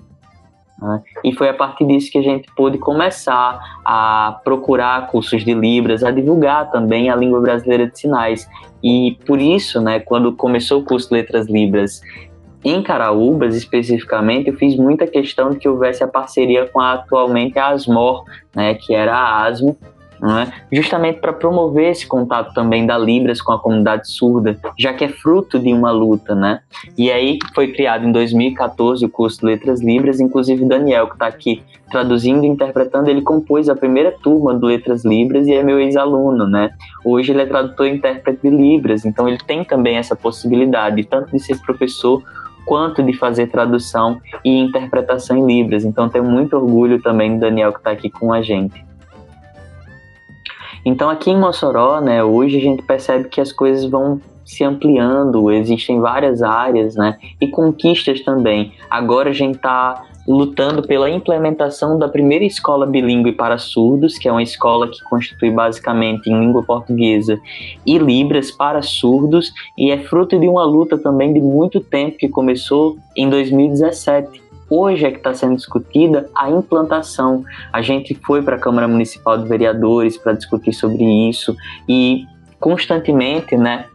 né? 0.81 1.01
E 1.23 1.31
foi 1.31 1.47
a 1.47 1.53
partir 1.53 1.85
disso 1.85 2.11
que 2.11 2.17
a 2.17 2.21
gente 2.21 2.49
pôde 2.53 2.77
começar 2.77 3.79
a 3.85 4.41
procurar 4.43 5.07
cursos 5.07 5.45
de 5.45 5.53
Libras, 5.53 6.03
a 6.03 6.11
divulgar 6.11 6.69
também 6.69 7.09
a 7.09 7.15
língua 7.15 7.39
brasileira 7.39 7.87
de 7.87 7.97
sinais. 7.97 8.49
E 8.83 9.17
por 9.25 9.39
isso, 9.39 9.79
né, 9.79 10.01
quando 10.01 10.33
começou 10.33 10.81
o 10.81 10.83
curso 10.83 11.13
Letras 11.13 11.47
Libras 11.47 12.01
em 12.61 12.83
Caraúbas, 12.83 13.55
especificamente, 13.55 14.49
eu 14.49 14.55
fiz 14.55 14.75
muita 14.75 15.07
questão 15.07 15.51
de 15.51 15.59
que 15.59 15.69
houvesse 15.69 16.03
a 16.03 16.07
parceria 16.07 16.65
com 16.65 16.81
a 16.81 16.93
atualmente 16.93 17.57
a 17.57 17.69
ASMOR, 17.69 18.25
né, 18.53 18.73
que 18.73 18.93
era 18.93 19.15
a 19.15 19.45
ASMO, 19.45 19.77
é? 20.23 20.51
justamente 20.71 21.19
para 21.19 21.33
promover 21.33 21.89
esse 21.89 22.05
contato 22.05 22.53
também 22.53 22.85
da 22.85 22.97
Libras 22.97 23.41
com 23.41 23.51
a 23.53 23.59
comunidade 23.59 24.07
surda, 24.07 24.57
já 24.77 24.93
que 24.93 25.03
é 25.03 25.09
fruto 25.09 25.57
de 25.57 25.73
uma 25.73 25.91
luta, 25.91 26.35
né? 26.35 26.61
E 26.95 27.11
aí 27.11 27.39
foi 27.55 27.71
criado 27.71 28.05
em 28.05 28.11
2014 28.11 29.03
o 29.03 29.09
curso 29.09 29.43
Letras 29.45 29.81
Libras, 29.81 30.19
inclusive 30.19 30.63
o 30.63 30.67
Daniel, 30.67 31.07
que 31.07 31.13
está 31.13 31.25
aqui 31.25 31.63
traduzindo 31.89 32.45
e 32.45 32.47
interpretando, 32.47 33.09
ele 33.09 33.21
compôs 33.21 33.67
a 33.67 33.75
primeira 33.75 34.11
turma 34.11 34.53
do 34.53 34.67
Letras 34.67 35.03
Libras 35.03 35.47
e 35.47 35.53
é 35.53 35.61
meu 35.61 35.79
ex-aluno, 35.79 36.47
né? 36.47 36.71
Hoje 37.03 37.31
ele 37.31 37.41
é 37.41 37.45
tradutor 37.45 37.87
e 37.87 37.95
intérprete 37.95 38.39
de 38.43 38.49
Libras, 38.49 39.05
então 39.05 39.27
ele 39.27 39.39
tem 39.39 39.63
também 39.63 39.97
essa 39.97 40.15
possibilidade, 40.15 41.03
tanto 41.03 41.31
de 41.31 41.39
ser 41.39 41.59
professor 41.61 42.23
quanto 42.65 43.03
de 43.03 43.13
fazer 43.13 43.47
tradução 43.47 44.21
e 44.45 44.57
interpretação 44.57 45.35
em 45.35 45.45
Libras. 45.45 45.83
Então 45.83 46.07
tenho 46.07 46.23
muito 46.23 46.55
orgulho 46.55 47.01
também 47.01 47.33
do 47.33 47.39
Daniel 47.39 47.73
que 47.73 47.79
está 47.79 47.91
aqui 47.91 48.09
com 48.09 48.31
a 48.31 48.41
gente. 48.41 48.90
Então 50.85 51.09
aqui 51.09 51.29
em 51.29 51.37
Mossoró, 51.37 52.01
né, 52.01 52.23
hoje 52.23 52.57
a 52.57 52.61
gente 52.61 52.83
percebe 52.83 53.29
que 53.29 53.39
as 53.39 53.51
coisas 53.51 53.85
vão 53.85 54.19
se 54.43 54.63
ampliando, 54.63 55.51
existem 55.51 55.99
várias 55.99 56.41
áreas, 56.41 56.95
né, 56.95 57.17
e 57.39 57.47
conquistas 57.47 58.21
também. 58.21 58.73
Agora 58.89 59.29
a 59.29 59.33
gente 59.33 59.55
está 59.55 60.03
lutando 60.27 60.83
pela 60.83 61.09
implementação 61.09 61.97
da 61.97 62.07
primeira 62.07 62.45
escola 62.45 62.85
bilíngue 62.85 63.31
para 63.31 63.57
surdos, 63.57 64.17
que 64.17 64.27
é 64.27 64.31
uma 64.31 64.43
escola 64.43 64.87
que 64.87 65.03
constitui 65.03 65.51
basicamente 65.51 66.29
em 66.29 66.39
língua 66.39 66.63
portuguesa 66.63 67.39
e 67.85 67.97
libras 67.97 68.51
para 68.51 68.81
surdos, 68.81 69.51
e 69.77 69.91
é 69.91 69.97
fruto 69.97 70.39
de 70.39 70.47
uma 70.47 70.63
luta 70.63 70.97
também 70.97 71.33
de 71.33 71.39
muito 71.39 71.79
tempo 71.79 72.17
que 72.17 72.29
começou 72.29 72.97
em 73.15 73.29
2017 73.29 74.50
hoje 74.71 75.05
é 75.05 75.11
que 75.11 75.17
está 75.17 75.33
sendo 75.33 75.57
discutida 75.57 76.29
a 76.33 76.49
implantação. 76.49 77.43
A 77.73 77.81
gente 77.81 78.15
foi 78.15 78.41
para 78.41 78.55
a 78.55 78.59
Câmara 78.59 78.87
Municipal 78.87 79.37
de 79.37 79.47
Vereadores 79.47 80.17
para 80.17 80.31
discutir 80.33 80.73
sobre 80.73 81.03
isso 81.29 81.55
e 81.87 82.25
constantemente, 82.59 83.57
né, 83.57 83.85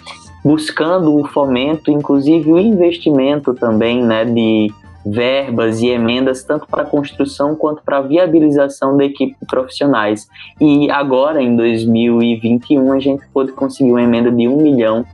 buscando 0.45 1.17
o 1.17 1.25
fomento, 1.25 1.91
inclusive 1.91 2.53
o 2.53 2.59
investimento 2.59 3.55
também, 3.55 4.05
né, 4.05 4.25
de 4.25 4.71
verbas 5.07 5.81
e 5.81 5.89
emendas 5.89 6.43
tanto 6.43 6.67
para 6.67 6.83
a 6.83 6.87
construção 6.87 7.55
quanto 7.55 7.81
para 7.83 7.99
a 7.99 8.03
viabilização 8.03 8.97
da 8.97 9.05
equipe 9.05 9.37
de 9.41 9.47
profissionais. 9.47 10.29
E 10.61 10.91
agora, 10.91 11.41
em 11.41 11.55
2021, 11.57 12.93
a 12.93 12.99
gente 12.99 13.25
pôde 13.33 13.53
conseguir 13.53 13.93
uma 13.93 14.03
emenda 14.03 14.31
de 14.33 14.49
um 14.49 14.61
milhão 14.61 15.05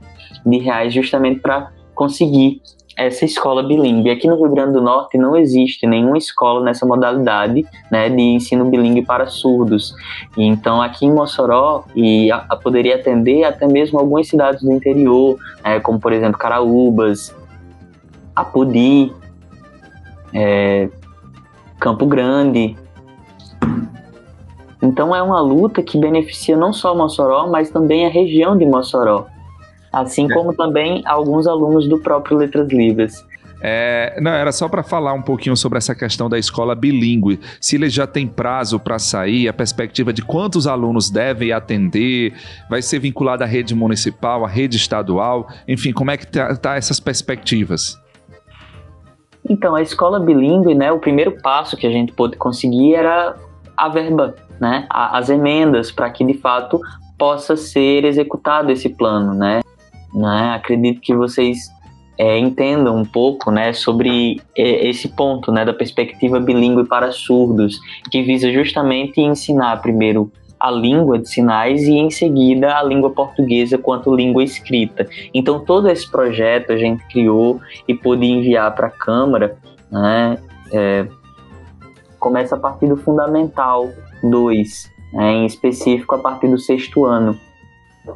de 0.43 0.57
reais 0.57 0.93
justamente 0.93 1.39
para 1.39 1.71
conseguir 1.93 2.59
essa 2.95 3.25
escola 3.25 3.63
bilíngue. 3.63 4.09
Aqui 4.09 4.27
no 4.27 4.35
Rio 4.35 4.49
Grande 4.49 4.73
do 4.73 4.81
Norte 4.81 5.17
não 5.17 5.35
existe 5.35 5.87
nenhuma 5.87 6.17
escola 6.17 6.63
nessa 6.63 6.85
modalidade 6.85 7.65
né, 7.91 8.09
de 8.09 8.21
ensino 8.21 8.65
bilíngue 8.65 9.03
para 9.03 9.27
surdos. 9.27 9.95
Então 10.37 10.81
aqui 10.81 11.05
em 11.05 11.11
Mossoró 11.11 11.85
e 11.95 12.31
a, 12.31 12.45
a 12.49 12.55
poderia 12.55 12.95
atender 12.95 13.43
até 13.43 13.67
mesmo 13.67 13.99
algumas 13.99 14.27
cidades 14.27 14.61
do 14.61 14.71
interior, 14.71 15.37
né, 15.63 15.79
como 15.79 15.99
por 15.99 16.13
exemplo 16.13 16.37
Caraúbas, 16.37 17.35
Apodi, 18.35 19.11
é, 20.33 20.89
Campo 21.79 22.05
Grande. 22.05 22.75
Então 24.81 25.15
é 25.15 25.23
uma 25.23 25.39
luta 25.39 25.81
que 25.81 25.97
beneficia 25.97 26.57
não 26.57 26.73
só 26.73 26.93
Mossoró, 26.95 27.47
mas 27.47 27.69
também 27.69 28.05
a 28.05 28.09
região 28.09 28.57
de 28.57 28.65
Mossoró 28.65 29.32
assim 29.93 30.25
é. 30.29 30.33
como 30.33 30.53
também 30.53 31.03
alguns 31.05 31.45
alunos 31.45 31.87
do 31.87 31.99
próprio 31.99 32.37
Letras 32.37 32.67
Livres. 32.69 33.23
É, 33.65 34.19
não, 34.19 34.31
era 34.31 34.51
só 34.51 34.67
para 34.67 34.83
falar 34.83 35.13
um 35.13 35.21
pouquinho 35.21 35.55
sobre 35.55 35.77
essa 35.77 35.95
questão 35.95 36.27
da 36.27 36.37
escola 36.37 36.75
bilíngue. 36.75 37.39
Se 37.61 37.77
ele 37.77 37.89
já 37.89 38.05
tem 38.05 38.27
prazo 38.27 38.77
para 38.77 38.99
sair, 38.99 39.47
a 39.47 39.53
perspectiva 39.53 40.11
de 40.11 40.21
quantos 40.21 40.67
alunos 40.67 41.09
devem 41.09 41.53
atender, 41.53 42.33
vai 42.69 42.81
ser 42.81 42.99
vinculado 42.99 43.41
à 43.41 43.47
rede 43.47 43.73
municipal, 43.73 44.43
à 44.43 44.49
rede 44.49 44.75
estadual, 44.75 45.47
enfim, 45.65 45.93
como 45.93 46.11
é 46.11 46.17
que 46.17 46.27
tá, 46.27 46.53
tá 46.57 46.75
essas 46.75 46.99
perspectivas? 46.99 47.97
Então, 49.49 49.75
a 49.75 49.81
escola 49.81 50.19
bilíngue, 50.19 50.75
né, 50.75 50.91
o 50.91 50.99
primeiro 50.99 51.31
passo 51.41 51.77
que 51.77 51.87
a 51.87 51.91
gente 51.91 52.11
pôde 52.11 52.35
conseguir 52.35 52.95
era 52.95 53.35
a 53.77 53.87
verba, 53.87 54.35
né, 54.59 54.85
as 54.89 55.29
emendas 55.29 55.89
para 55.89 56.09
que 56.09 56.25
de 56.25 56.33
fato 56.33 56.81
possa 57.17 57.55
ser 57.55 58.03
executado 58.03 58.71
esse 58.73 58.89
plano, 58.89 59.33
né? 59.33 59.61
Né? 60.13 60.53
Acredito 60.55 61.01
que 61.01 61.15
vocês 61.15 61.69
é, 62.17 62.37
entendam 62.37 62.95
um 62.95 63.05
pouco 63.05 63.49
né, 63.51 63.73
sobre 63.73 64.41
é, 64.55 64.87
esse 64.87 65.09
ponto 65.09 65.51
né, 65.51 65.65
da 65.65 65.73
perspectiva 65.73 66.39
bilíngue 66.39 66.85
para 66.87 67.11
surdos, 67.11 67.79
que 68.11 68.21
visa 68.21 68.51
justamente 68.51 69.19
ensinar 69.19 69.81
primeiro 69.81 70.31
a 70.59 70.71
língua 70.71 71.19
de 71.19 71.27
sinais 71.27 71.81
e 71.81 71.91
em 71.91 72.09
seguida 72.09 72.77
a 72.77 72.83
língua 72.83 73.09
portuguesa 73.09 73.77
quanto 73.77 74.15
língua 74.15 74.43
escrita. 74.43 75.05
Então 75.33 75.59
todo 75.59 75.89
esse 75.89 76.09
projeto 76.09 76.71
a 76.71 76.77
gente 76.77 77.05
criou 77.07 77.59
e 77.85 77.93
pôde 77.93 78.25
enviar 78.25 78.73
para 78.73 78.87
a 78.87 78.91
Câmara, 78.91 79.57
né, 79.91 80.37
é, 80.71 81.05
começa 82.17 82.55
a 82.55 82.59
partir 82.59 82.87
do 82.87 82.95
Fundamental 82.95 83.89
2, 84.23 84.91
né, 85.11 85.33
em 85.33 85.45
específico 85.45 86.15
a 86.15 86.19
partir 86.19 86.47
do 86.47 86.57
sexto 86.57 87.03
ano. 87.03 87.37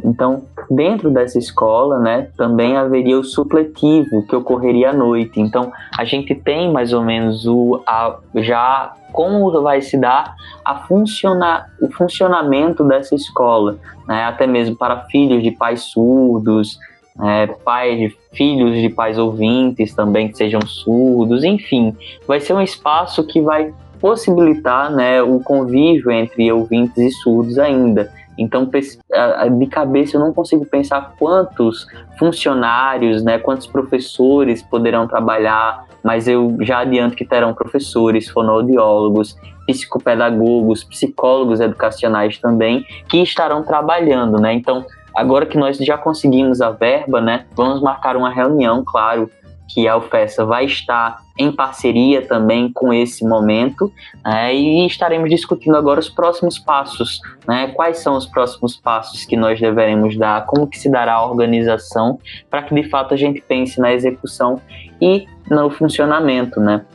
Então, 0.04 0.44
dentro 0.70 1.10
dessa 1.10 1.40
escola, 1.40 2.00
né, 2.00 2.30
também 2.36 2.76
haveria 2.76 3.18
o 3.18 3.24
supletivo 3.24 4.26
que 4.28 4.36
ocorreria 4.36 4.90
à 4.90 4.94
noite. 4.94 5.40
Então, 5.40 5.72
a 5.98 6.04
gente 6.04 6.36
tem 6.36 6.72
mais 6.72 6.92
ou 6.94 7.04
menos 7.04 7.46
o 7.46 7.82
a, 7.88 8.18
já 8.36 8.94
como 9.14 9.50
vai 9.62 9.82
se 9.82 9.98
dar 9.98 10.36
a 10.64 10.76
funcionar 10.76 11.70
o 11.82 11.90
funcionamento 11.90 12.84
dessa 12.84 13.16
escola, 13.16 13.78
né, 14.08 14.26
até 14.26 14.46
mesmo 14.46 14.76
para 14.76 15.06
filhos 15.06 15.42
de 15.42 15.52
pais 15.52 15.84
surdos, 15.84 16.78
é, 17.24 17.48
pais, 17.48 18.14
filhos 18.34 18.80
de 18.80 18.90
pais 18.90 19.18
ouvintes 19.18 19.94
também 19.94 20.28
que 20.28 20.38
sejam 20.38 20.62
surdos, 20.62 21.44
enfim, 21.44 21.96
vai 22.28 22.40
ser 22.40 22.54
um 22.54 22.62
espaço 22.62 23.26
que 23.26 23.42
vai 23.42 23.74
possibilitar 24.00 24.92
né, 24.92 25.22
o 25.24 25.40
convívio 25.40 26.12
entre 26.12 26.52
ouvintes 26.52 26.98
e 26.98 27.10
surdos 27.10 27.58
ainda. 27.58 28.12
Então, 28.38 28.70
de 29.58 29.68
cabeça, 29.68 30.16
eu 30.16 30.20
não 30.20 30.34
consigo 30.34 30.66
pensar 30.66 31.14
quantos 31.18 31.88
funcionários, 32.20 33.24
né, 33.24 33.40
quantos 33.40 33.68
professores 33.68 34.62
poderão 34.62 35.08
trabalhar, 35.08 35.86
mas 36.04 36.28
eu 36.28 36.56
já 36.62 36.80
adianto 36.80 37.16
que 37.16 37.26
terão 37.26 37.54
professores, 37.54 38.30
fonoaudiólogos, 38.30 39.36
psicopedagogos, 39.66 40.84
psicólogos 40.84 41.60
educacionais 41.60 42.38
também, 42.38 42.86
que 43.10 43.18
estarão 43.22 43.64
trabalhando, 43.64 44.40
né? 44.40 44.54
Então, 44.54 44.86
agora 45.14 45.46
que 45.46 45.58
nós 45.58 45.78
já 45.78 45.98
conseguimos 45.98 46.62
a 46.62 46.72
verba, 46.72 47.20
né, 47.20 47.46
vamos 47.56 47.82
marcar 47.82 48.16
uma 48.16 48.30
reunião, 48.30 48.84
claro, 48.86 49.30
que 49.68 49.88
a 49.88 49.98
UFESA 49.98 50.46
vai 50.46 50.66
estar 50.66 51.18
em 51.38 51.52
parceria 51.52 52.26
também 52.26 52.72
com 52.72 52.94
esse 52.94 53.24
momento 53.26 53.92
né, 54.26 54.54
e 54.54 54.86
estaremos 54.86 55.30
discutindo 55.30 55.76
agora 55.76 56.00
os 56.00 56.10
próximos 56.10 56.58
passos, 56.58 57.22
né, 57.48 57.68
quais 57.76 58.00
são 58.00 58.16
os 58.16 58.26
próximos 58.26 58.76
passos 58.76 59.26
que 59.26 59.38
nós 59.38 59.60
deveremos 59.60 60.18
dar, 60.18 60.46
como 60.46 60.68
que 60.68 60.80
se 60.80 60.90
dará 60.90 61.14
a 61.14 61.26
organização 61.26 62.20
para 62.50 62.64
que 62.64 62.74
de 62.74 62.90
fato 62.90 63.14
a 63.14 63.18
gente 63.18 63.42
pense 63.42 63.80
na 63.80 63.94
execução 63.94 64.62
e 65.02 65.28
no 65.50 65.70
funcionamento, 65.70 66.60
né? 66.60 66.86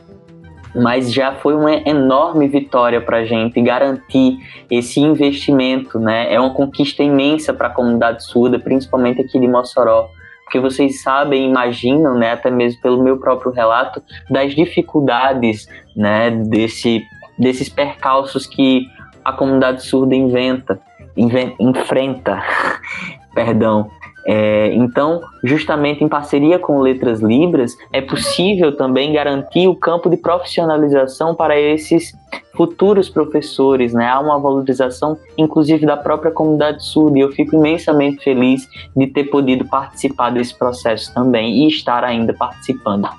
mas 0.75 1.13
já 1.13 1.33
foi 1.35 1.55
uma 1.55 1.71
enorme 1.87 2.47
vitória 2.47 2.99
para 2.99 3.17
a 3.17 3.25
gente 3.25 3.61
garantir 3.61 4.39
esse 4.69 4.99
investimento, 4.99 5.99
né? 5.99 6.33
É 6.33 6.39
uma 6.39 6.53
conquista 6.53 7.03
imensa 7.03 7.53
para 7.53 7.67
a 7.67 7.71
comunidade 7.71 8.25
surda, 8.25 8.57
principalmente 8.57 9.21
aqui 9.21 9.39
de 9.39 9.47
Mossoró, 9.47 10.09
porque 10.43 10.59
vocês 10.59 11.01
sabem, 11.01 11.47
imaginam, 11.47 12.15
né, 12.17 12.33
até 12.33 12.51
mesmo 12.51 12.81
pelo 12.81 13.03
meu 13.03 13.17
próprio 13.17 13.51
relato, 13.51 14.01
das 14.29 14.53
dificuldades, 14.53 15.67
né, 15.95 16.29
desse, 16.29 17.01
desses 17.37 17.69
percalços 17.69 18.45
que 18.45 18.85
a 19.23 19.31
comunidade 19.31 19.83
surda 19.83 20.15
inventa, 20.15 20.79
inventa 21.15 21.55
enfrenta, 21.59 22.43
perdão, 23.33 23.89
é, 24.25 24.73
então, 24.73 25.21
justamente 25.43 26.03
em 26.03 26.07
parceria 26.07 26.57
com 26.57 26.79
Letras 26.79 27.19
Libras, 27.19 27.75
é 27.91 28.01
possível 28.01 28.75
também 28.75 29.11
garantir 29.11 29.67
o 29.67 29.75
campo 29.75 30.09
de 30.09 30.17
profissionalização 30.17 31.35
para 31.35 31.59
esses 31.59 32.13
futuros 32.55 33.09
professores, 33.09 33.93
né? 33.93 34.07
Há 34.07 34.19
uma 34.19 34.39
valorização, 34.39 35.17
inclusive, 35.37 35.85
da 35.85 35.97
própria 35.97 36.31
comunidade 36.31 36.83
surda, 36.85 37.17
e 37.17 37.21
eu 37.21 37.31
fico 37.31 37.55
imensamente 37.55 38.23
feliz 38.23 38.67
de 38.95 39.07
ter 39.07 39.25
podido 39.25 39.65
participar 39.65 40.29
desse 40.29 40.57
processo 40.57 41.13
também 41.13 41.63
e 41.63 41.67
estar 41.67 42.03
ainda 42.03 42.33
participando. 42.33 43.09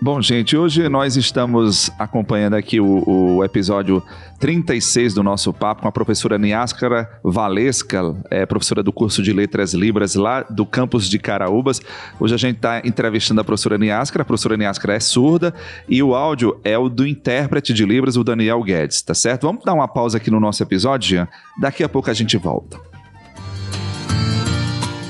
Bom, 0.00 0.22
gente, 0.22 0.56
hoje 0.56 0.88
nós 0.88 1.16
estamos 1.16 1.90
acompanhando 1.98 2.54
aqui 2.54 2.78
o, 2.78 3.02
o, 3.04 3.44
episódio 3.44 4.00
36 4.38 5.12
do 5.12 5.24
nosso 5.24 5.52
papo 5.52 5.82
com 5.82 5.88
a 5.88 5.92
professora 5.92 6.38
Niáscara 6.38 7.18
Valesca, 7.24 8.14
é, 8.30 8.46
professora 8.46 8.80
do 8.80 8.92
curso 8.92 9.20
de 9.20 9.32
Letras 9.32 9.74
Libras 9.74 10.14
lá 10.14 10.42
do 10.42 10.64
campus 10.64 11.10
de 11.10 11.18
Caraúbas. 11.18 11.82
Hoje 12.20 12.32
a 12.32 12.38
gente 12.38 12.56
está 12.56 12.80
entrevistando 12.84 13.40
a 13.40 13.44
professora 13.44 13.76
Niáscara, 13.76 14.22
a 14.22 14.24
professora 14.24 14.56
Niáscara 14.56 14.94
é 14.94 15.00
surda 15.00 15.52
e 15.88 16.00
o 16.00 16.14
áudio 16.14 16.60
é 16.62 16.78
o 16.78 16.88
do 16.88 17.04
intérprete 17.04 17.74
de 17.74 17.84
Libras, 17.84 18.16
o 18.16 18.22
Daniel 18.22 18.62
Guedes, 18.62 19.02
tá 19.02 19.14
certo? 19.14 19.48
Vamos 19.48 19.64
dar 19.64 19.74
uma 19.74 19.88
pausa 19.88 20.18
aqui 20.18 20.30
no 20.30 20.38
nosso 20.38 20.62
episódio, 20.62 21.08
Jean? 21.08 21.28
Daqui 21.60 21.82
a 21.82 21.88
pouco 21.88 22.08
a 22.08 22.14
gente 22.14 22.36
volta. 22.36 22.87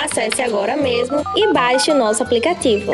Acesse 0.00 0.40
agora 0.40 0.76
mesmo 0.76 1.22
e 1.34 1.52
baixe 1.52 1.90
o 1.90 1.94
nosso 1.98 2.22
aplicativo. 2.22 2.92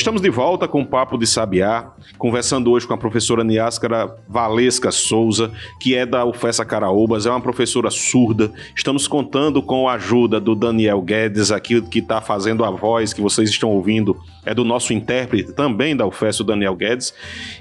Estamos 0.00 0.22
de 0.22 0.30
volta 0.30 0.66
com 0.66 0.80
o 0.80 0.86
Papo 0.86 1.18
de 1.18 1.26
Sabiá, 1.26 1.92
conversando 2.16 2.70
hoje 2.70 2.86
com 2.86 2.94
a 2.94 2.96
professora 2.96 3.44
Niáscara 3.44 4.16
Valesca 4.26 4.90
Souza, 4.90 5.52
que 5.78 5.94
é 5.94 6.06
da 6.06 6.24
UFESA 6.24 6.64
Caraúbas, 6.64 7.26
é 7.26 7.30
uma 7.30 7.40
professora 7.40 7.90
surda. 7.90 8.50
Estamos 8.74 9.06
contando 9.06 9.62
com 9.62 9.86
a 9.86 9.92
ajuda 9.92 10.40
do 10.40 10.54
Daniel 10.54 11.02
Guedes, 11.02 11.52
aqui 11.52 11.82
que 11.82 11.98
está 11.98 12.22
fazendo 12.22 12.64
a 12.64 12.70
voz 12.70 13.12
que 13.12 13.20
vocês 13.20 13.50
estão 13.50 13.68
ouvindo, 13.68 14.16
é 14.44 14.54
do 14.54 14.64
nosso 14.64 14.92
intérprete 14.92 15.52
também 15.52 15.96
da 15.96 16.06
UFES, 16.06 16.40
o 16.40 16.44
Daniel 16.44 16.74
Guedes. 16.74 17.14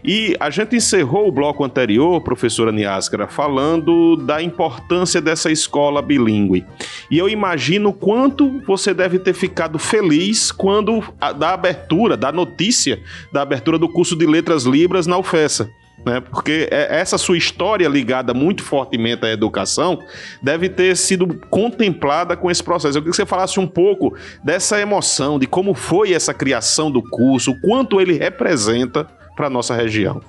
E 0.03 0.35
a 0.39 0.49
gente 0.49 0.75
encerrou 0.75 1.27
o 1.27 1.31
bloco 1.31 1.63
anterior, 1.63 2.21
professora 2.21 2.71
Niáscara, 2.71 3.27
falando 3.27 4.15
da 4.15 4.41
importância 4.41 5.21
dessa 5.21 5.51
escola 5.51 6.01
bilíngue. 6.01 6.65
E 7.11 7.17
eu 7.17 7.27
imagino 7.27 7.91
quanto 7.91 8.61
você 8.65 8.93
deve 8.93 9.19
ter 9.19 9.33
ficado 9.33 9.77
feliz 9.77 10.51
quando 10.51 11.03
da 11.37 11.53
abertura, 11.53 12.15
da 12.15 12.31
notícia 12.31 12.99
da 13.31 13.41
abertura 13.41 13.77
do 13.77 13.89
curso 13.89 14.15
de 14.15 14.25
Letras 14.25 14.63
Libras 14.63 15.07
na 15.07 15.17
UFESA. 15.17 15.69
Né? 16.05 16.21
Porque 16.21 16.67
é, 16.71 16.99
essa 16.99 17.17
sua 17.17 17.37
história 17.37 17.87
ligada 17.87 18.33
muito 18.33 18.63
fortemente 18.63 19.25
à 19.25 19.29
educação 19.29 19.99
deve 20.41 20.69
ter 20.69 20.95
sido 20.95 21.27
contemplada 21.49 22.37
com 22.37 22.49
esse 22.49 22.63
processo. 22.63 22.97
Eu 22.97 23.01
queria 23.01 23.11
que 23.11 23.17
você 23.17 23.25
falasse 23.25 23.59
um 23.59 23.67
pouco 23.67 24.15
dessa 24.43 24.79
emoção, 24.79 25.37
de 25.37 25.47
como 25.47 25.73
foi 25.73 26.13
essa 26.13 26.33
criação 26.33 26.89
do 26.89 27.01
curso, 27.01 27.51
o 27.51 27.61
quanto 27.61 27.99
ele 27.99 28.13
representa 28.13 29.07
para 29.35 29.47
a 29.47 29.49
nossa 29.49 29.75
região. 29.75 30.21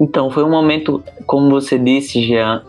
Então, 0.00 0.30
foi 0.30 0.42
um 0.42 0.50
momento, 0.50 1.04
como 1.26 1.50
você 1.50 1.78
disse, 1.78 2.22
Jean, 2.22 2.64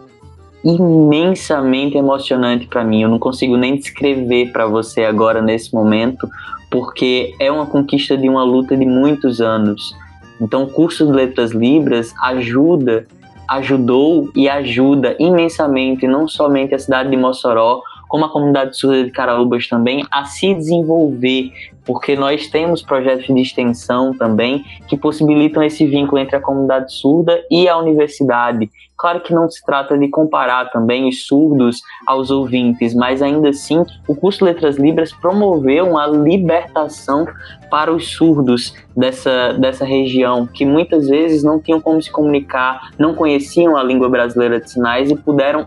imensamente 0.63 1.97
emocionante 1.97 2.67
para 2.67 2.83
mim. 2.83 3.01
Eu 3.01 3.09
não 3.09 3.19
consigo 3.19 3.57
nem 3.57 3.75
descrever 3.75 4.51
para 4.51 4.65
você 4.65 5.03
agora 5.03 5.41
nesse 5.41 5.73
momento, 5.73 6.29
porque 6.69 7.33
é 7.39 7.51
uma 7.51 7.65
conquista 7.65 8.17
de 8.17 8.29
uma 8.29 8.43
luta 8.43 8.77
de 8.77 8.85
muitos 8.85 9.41
anos. 9.41 9.95
Então, 10.39 10.63
o 10.63 10.67
curso 10.67 11.05
de 11.05 11.11
Letras 11.11 11.51
Libras 11.51 12.13
ajuda, 12.23 13.05
ajudou 13.47 14.29
e 14.35 14.49
ajuda 14.49 15.15
imensamente 15.19 16.07
não 16.07 16.27
somente 16.27 16.73
a 16.73 16.79
cidade 16.79 17.09
de 17.09 17.17
Mossoró, 17.17 17.81
como 18.11 18.25
a 18.25 18.29
comunidade 18.29 18.77
surda 18.77 19.05
de 19.05 19.09
Caraúbas 19.09 19.69
também, 19.69 20.05
a 20.11 20.25
se 20.25 20.53
desenvolver, 20.53 21.49
porque 21.85 22.13
nós 22.13 22.49
temos 22.49 22.81
projetos 22.81 23.25
de 23.25 23.41
extensão 23.41 24.13
também 24.13 24.65
que 24.89 24.97
possibilitam 24.97 25.63
esse 25.63 25.87
vínculo 25.87 26.19
entre 26.19 26.35
a 26.35 26.41
comunidade 26.41 26.93
surda 26.93 27.41
e 27.49 27.69
a 27.69 27.77
universidade. 27.77 28.69
Claro 28.97 29.21
que 29.21 29.33
não 29.33 29.49
se 29.49 29.65
trata 29.65 29.97
de 29.97 30.09
comparar 30.09 30.69
também 30.71 31.07
os 31.07 31.25
surdos 31.25 31.81
aos 32.05 32.29
ouvintes, 32.29 32.93
mas 32.93 33.21
ainda 33.21 33.47
assim 33.47 33.81
o 34.05 34.13
curso 34.13 34.43
Letras 34.43 34.75
Libras 34.75 35.13
promoveu 35.13 35.91
uma 35.91 36.05
libertação 36.05 37.25
para 37.69 37.93
os 37.93 38.09
surdos 38.09 38.75
dessa, 38.95 39.53
dessa 39.53 39.85
região, 39.85 40.45
que 40.45 40.65
muitas 40.65 41.07
vezes 41.07 41.43
não 41.43 41.61
tinham 41.61 41.79
como 41.79 42.01
se 42.01 42.11
comunicar, 42.11 42.91
não 42.99 43.15
conheciam 43.15 43.77
a 43.77 43.83
língua 43.83 44.09
brasileira 44.09 44.59
de 44.59 44.69
sinais 44.69 45.09
e 45.09 45.15
puderam 45.15 45.65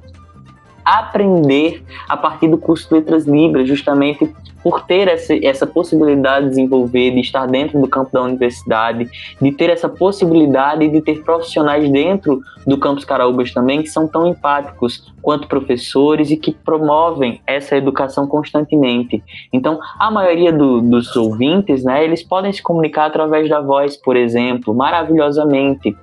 aprender 0.84 1.82
a 2.08 2.16
partir 2.16 2.48
do 2.48 2.58
curso 2.58 2.88
de 2.88 2.94
Letras 2.96 3.24
Libras, 3.26 3.66
justamente 3.68 4.30
por 4.64 4.80
ter 4.86 5.08
essa, 5.08 5.34
essa 5.44 5.66
possibilidade 5.66 6.44
de 6.44 6.50
desenvolver, 6.50 7.10
de 7.10 7.20
estar 7.20 7.46
dentro 7.46 7.78
do 7.78 7.86
campo 7.86 8.10
da 8.10 8.22
universidade, 8.22 9.10
de 9.40 9.52
ter 9.52 9.68
essa 9.68 9.90
possibilidade 9.90 10.88
de 10.88 11.02
ter 11.02 11.22
profissionais 11.22 11.86
dentro 11.90 12.40
do 12.66 12.78
campus 12.78 13.04
Caraúbas 13.04 13.52
também 13.52 13.82
que 13.82 13.90
são 13.90 14.08
tão 14.08 14.26
empáticos 14.26 15.12
quanto 15.20 15.46
professores 15.46 16.30
e 16.30 16.36
que 16.38 16.50
promovem 16.50 17.42
essa 17.46 17.76
educação 17.76 18.26
constantemente. 18.26 19.22
Então, 19.52 19.78
a 19.98 20.10
maioria 20.10 20.50
do, 20.50 20.80
dos 20.80 21.14
ouvintes, 21.14 21.84
né, 21.84 22.02
eles 22.02 22.22
podem 22.22 22.50
se 22.50 22.62
comunicar 22.62 23.06
através 23.06 23.50
da 23.50 23.60
voz, 23.60 23.98
por 23.98 24.16
exemplo, 24.16 24.74
maravilhosamente. 24.74 25.94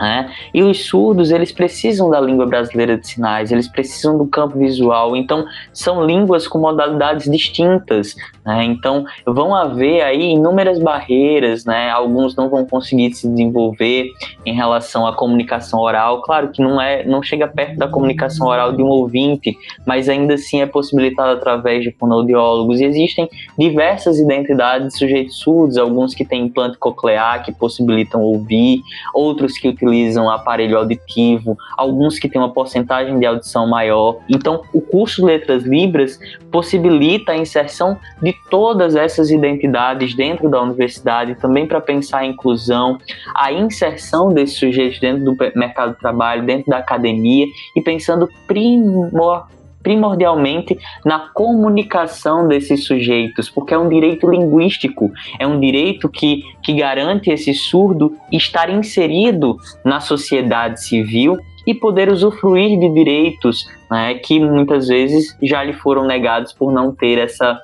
Né? 0.00 0.30
E 0.54 0.62
os 0.62 0.86
surdos, 0.86 1.32
eles 1.32 1.50
precisam 1.50 2.08
da 2.08 2.20
língua 2.20 2.46
brasileira 2.46 2.96
de 2.96 3.08
sinais, 3.08 3.50
eles 3.50 3.66
precisam 3.66 4.16
do 4.16 4.26
campo 4.26 4.56
visual, 4.56 5.16
então 5.16 5.44
são 5.72 6.04
línguas 6.06 6.46
com 6.46 6.58
modalidades 6.58 7.28
distintas, 7.30 8.14
né? 8.46 8.64
então 8.64 9.04
vão 9.26 9.54
haver 9.54 10.02
aí 10.02 10.30
inúmeras 10.30 10.78
barreiras, 10.78 11.64
né? 11.64 11.90
alguns 11.90 12.36
não 12.36 12.48
vão 12.48 12.64
conseguir 12.64 13.12
se 13.12 13.28
desenvolver 13.28 14.12
em 14.46 14.54
relação 14.54 15.04
à 15.04 15.12
comunicação 15.12 15.80
oral, 15.80 16.22
claro 16.22 16.50
que 16.50 16.62
não, 16.62 16.80
é, 16.80 17.04
não 17.04 17.20
chega 17.20 17.48
perto 17.48 17.76
da 17.76 17.88
comunicação 17.88 18.46
oral 18.46 18.72
de 18.72 18.82
um 18.82 18.86
ouvinte, 18.86 19.56
mas 19.84 20.08
ainda 20.08 20.34
assim 20.34 20.60
é 20.60 20.66
possibilitado 20.66 21.32
através 21.32 21.82
de 21.82 21.90
fonoaudiólogos, 21.90 22.80
e 22.80 22.84
existem 22.84 23.28
diversas 23.58 24.18
identidades 24.18 24.92
de 24.92 24.98
sujeitos 24.98 25.38
surdos, 25.38 25.76
alguns 25.76 26.14
que 26.14 26.24
têm 26.24 26.44
implante 26.44 26.78
coclear, 26.78 27.42
que 27.44 27.50
possibilitam 27.50 28.22
ouvir, 28.22 28.80
outros 29.12 29.58
que 29.58 29.68
utilizam 29.68 29.87
utilizam 29.88 30.30
aparelho 30.30 30.78
auditivo, 30.78 31.56
alguns 31.76 32.18
que 32.18 32.28
têm 32.28 32.40
uma 32.40 32.52
porcentagem 32.52 33.18
de 33.18 33.26
audição 33.26 33.66
maior. 33.66 34.18
Então, 34.28 34.62
o 34.72 34.80
curso 34.80 35.24
Letras 35.24 35.64
Libras 35.64 36.18
possibilita 36.50 37.32
a 37.32 37.36
inserção 37.36 37.98
de 38.22 38.34
todas 38.50 38.94
essas 38.94 39.30
identidades 39.30 40.14
dentro 40.14 40.48
da 40.48 40.60
universidade, 40.62 41.34
também 41.34 41.66
para 41.66 41.80
pensar 41.80 42.18
a 42.18 42.26
inclusão, 42.26 42.98
a 43.34 43.52
inserção 43.52 44.32
desses 44.32 44.58
sujeitos 44.58 45.00
dentro 45.00 45.24
do 45.24 45.36
mercado 45.54 45.92
de 45.92 45.98
trabalho, 45.98 46.44
dentro 46.44 46.70
da 46.70 46.78
academia 46.78 47.46
e 47.76 47.80
pensando 47.80 48.28
primor 48.46 49.46
primordialmente 49.88 50.78
na 51.02 51.30
comunicação 51.32 52.46
desses 52.46 52.84
sujeitos, 52.84 53.48
porque 53.48 53.72
é 53.72 53.78
um 53.78 53.88
direito 53.88 54.30
linguístico, 54.30 55.10
é 55.38 55.46
um 55.46 55.58
direito 55.58 56.10
que, 56.10 56.42
que 56.62 56.74
garante 56.74 57.30
esse 57.30 57.54
surdo 57.54 58.14
estar 58.30 58.68
inserido 58.68 59.56
na 59.82 59.98
sociedade 59.98 60.84
civil 60.84 61.38
e 61.66 61.74
poder 61.74 62.10
usufruir 62.10 62.78
de 62.78 62.92
direitos 62.92 63.66
né, 63.90 64.12
que 64.14 64.38
muitas 64.38 64.88
vezes 64.88 65.34
já 65.42 65.64
lhe 65.64 65.72
foram 65.72 66.06
negados 66.06 66.52
por 66.52 66.70
não 66.70 66.94
ter 66.94 67.16
essa 67.16 67.58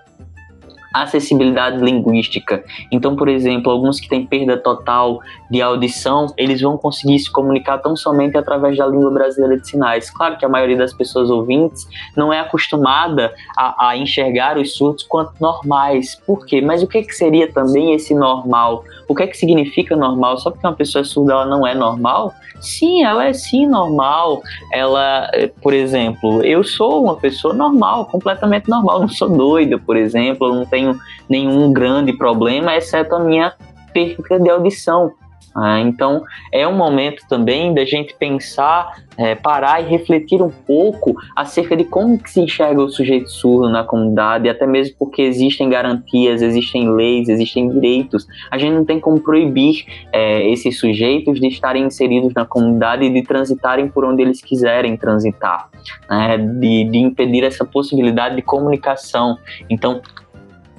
acessibilidade 0.94 1.78
linguística. 1.78 2.64
Então, 2.90 3.16
por 3.16 3.28
exemplo, 3.28 3.70
alguns 3.70 3.98
que 3.98 4.08
têm 4.08 4.24
perda 4.24 4.56
total 4.56 5.18
de 5.50 5.60
audição, 5.60 6.26
eles 6.36 6.60
vão 6.60 6.78
conseguir 6.78 7.18
se 7.18 7.30
comunicar 7.30 7.78
tão 7.78 7.96
somente 7.96 8.38
através 8.38 8.78
da 8.78 8.86
língua 8.86 9.10
brasileira 9.10 9.60
de 9.60 9.68
sinais. 9.68 10.08
Claro 10.08 10.38
que 10.38 10.44
a 10.44 10.48
maioria 10.48 10.76
das 10.76 10.94
pessoas 10.94 11.30
ouvintes 11.30 11.86
não 12.16 12.32
é 12.32 12.38
acostumada 12.40 13.34
a, 13.56 13.88
a 13.88 13.96
enxergar 13.96 14.56
os 14.56 14.74
surdos 14.74 15.02
quanto 15.02 15.32
normais. 15.40 16.14
Por 16.26 16.46
quê? 16.46 16.60
Mas 16.60 16.82
o 16.82 16.86
que, 16.86 17.02
que 17.02 17.14
seria 17.14 17.52
também 17.52 17.94
esse 17.94 18.14
normal? 18.14 18.84
O 19.08 19.14
que 19.14 19.24
é 19.24 19.26
que 19.26 19.36
significa 19.36 19.96
normal? 19.96 20.38
Só 20.38 20.50
porque 20.50 20.66
uma 20.66 20.74
pessoa 20.74 21.02
é 21.02 21.04
surda 21.04 21.32
ela 21.32 21.46
não 21.46 21.66
é 21.66 21.74
normal? 21.74 22.32
Sim, 22.60 23.04
ela 23.04 23.26
é 23.26 23.32
sim 23.32 23.66
normal. 23.66 24.42
Ela, 24.72 25.30
por 25.60 25.74
exemplo, 25.74 26.42
eu 26.42 26.64
sou 26.64 27.04
uma 27.04 27.16
pessoa 27.16 27.52
normal, 27.52 28.06
completamente 28.06 28.68
normal. 28.68 29.00
Não 29.00 29.08
sou 29.08 29.28
doida, 29.28 29.78
por 29.78 29.96
exemplo. 29.96 30.54
Não 30.54 30.64
tenho 30.64 30.83
nenhum 31.28 31.72
grande 31.72 32.12
problema, 32.12 32.76
exceto 32.76 33.14
a 33.14 33.20
minha 33.20 33.52
perda 33.92 34.40
de 34.40 34.50
audição. 34.50 35.12
Ah, 35.56 35.78
então, 35.78 36.24
é 36.52 36.66
um 36.66 36.76
momento 36.76 37.22
também 37.28 37.72
da 37.72 37.84
gente 37.84 38.12
pensar, 38.18 39.04
é, 39.16 39.36
parar 39.36 39.80
e 39.80 39.86
refletir 39.86 40.42
um 40.42 40.50
pouco 40.50 41.14
acerca 41.36 41.76
de 41.76 41.84
como 41.84 42.20
se 42.26 42.40
enxerga 42.40 42.82
o 42.82 42.88
sujeito 42.88 43.30
surdo 43.30 43.68
na 43.70 43.84
comunidade, 43.84 44.48
até 44.48 44.66
mesmo 44.66 44.96
porque 44.98 45.22
existem 45.22 45.68
garantias, 45.68 46.42
existem 46.42 46.92
leis, 46.92 47.28
existem 47.28 47.70
direitos. 47.70 48.26
A 48.50 48.58
gente 48.58 48.72
não 48.72 48.84
tem 48.84 48.98
como 48.98 49.20
proibir 49.20 49.84
é, 50.12 50.50
esses 50.50 50.76
sujeitos 50.76 51.38
de 51.38 51.46
estarem 51.46 51.84
inseridos 51.84 52.34
na 52.34 52.44
comunidade 52.44 53.04
e 53.04 53.10
de 53.10 53.22
transitarem 53.22 53.88
por 53.88 54.04
onde 54.04 54.22
eles 54.22 54.42
quiserem 54.42 54.96
transitar, 54.96 55.68
né? 56.10 56.36
de, 56.36 56.84
de 56.90 56.98
impedir 56.98 57.44
essa 57.44 57.64
possibilidade 57.64 58.34
de 58.34 58.42
comunicação. 58.42 59.38
Então, 59.70 60.02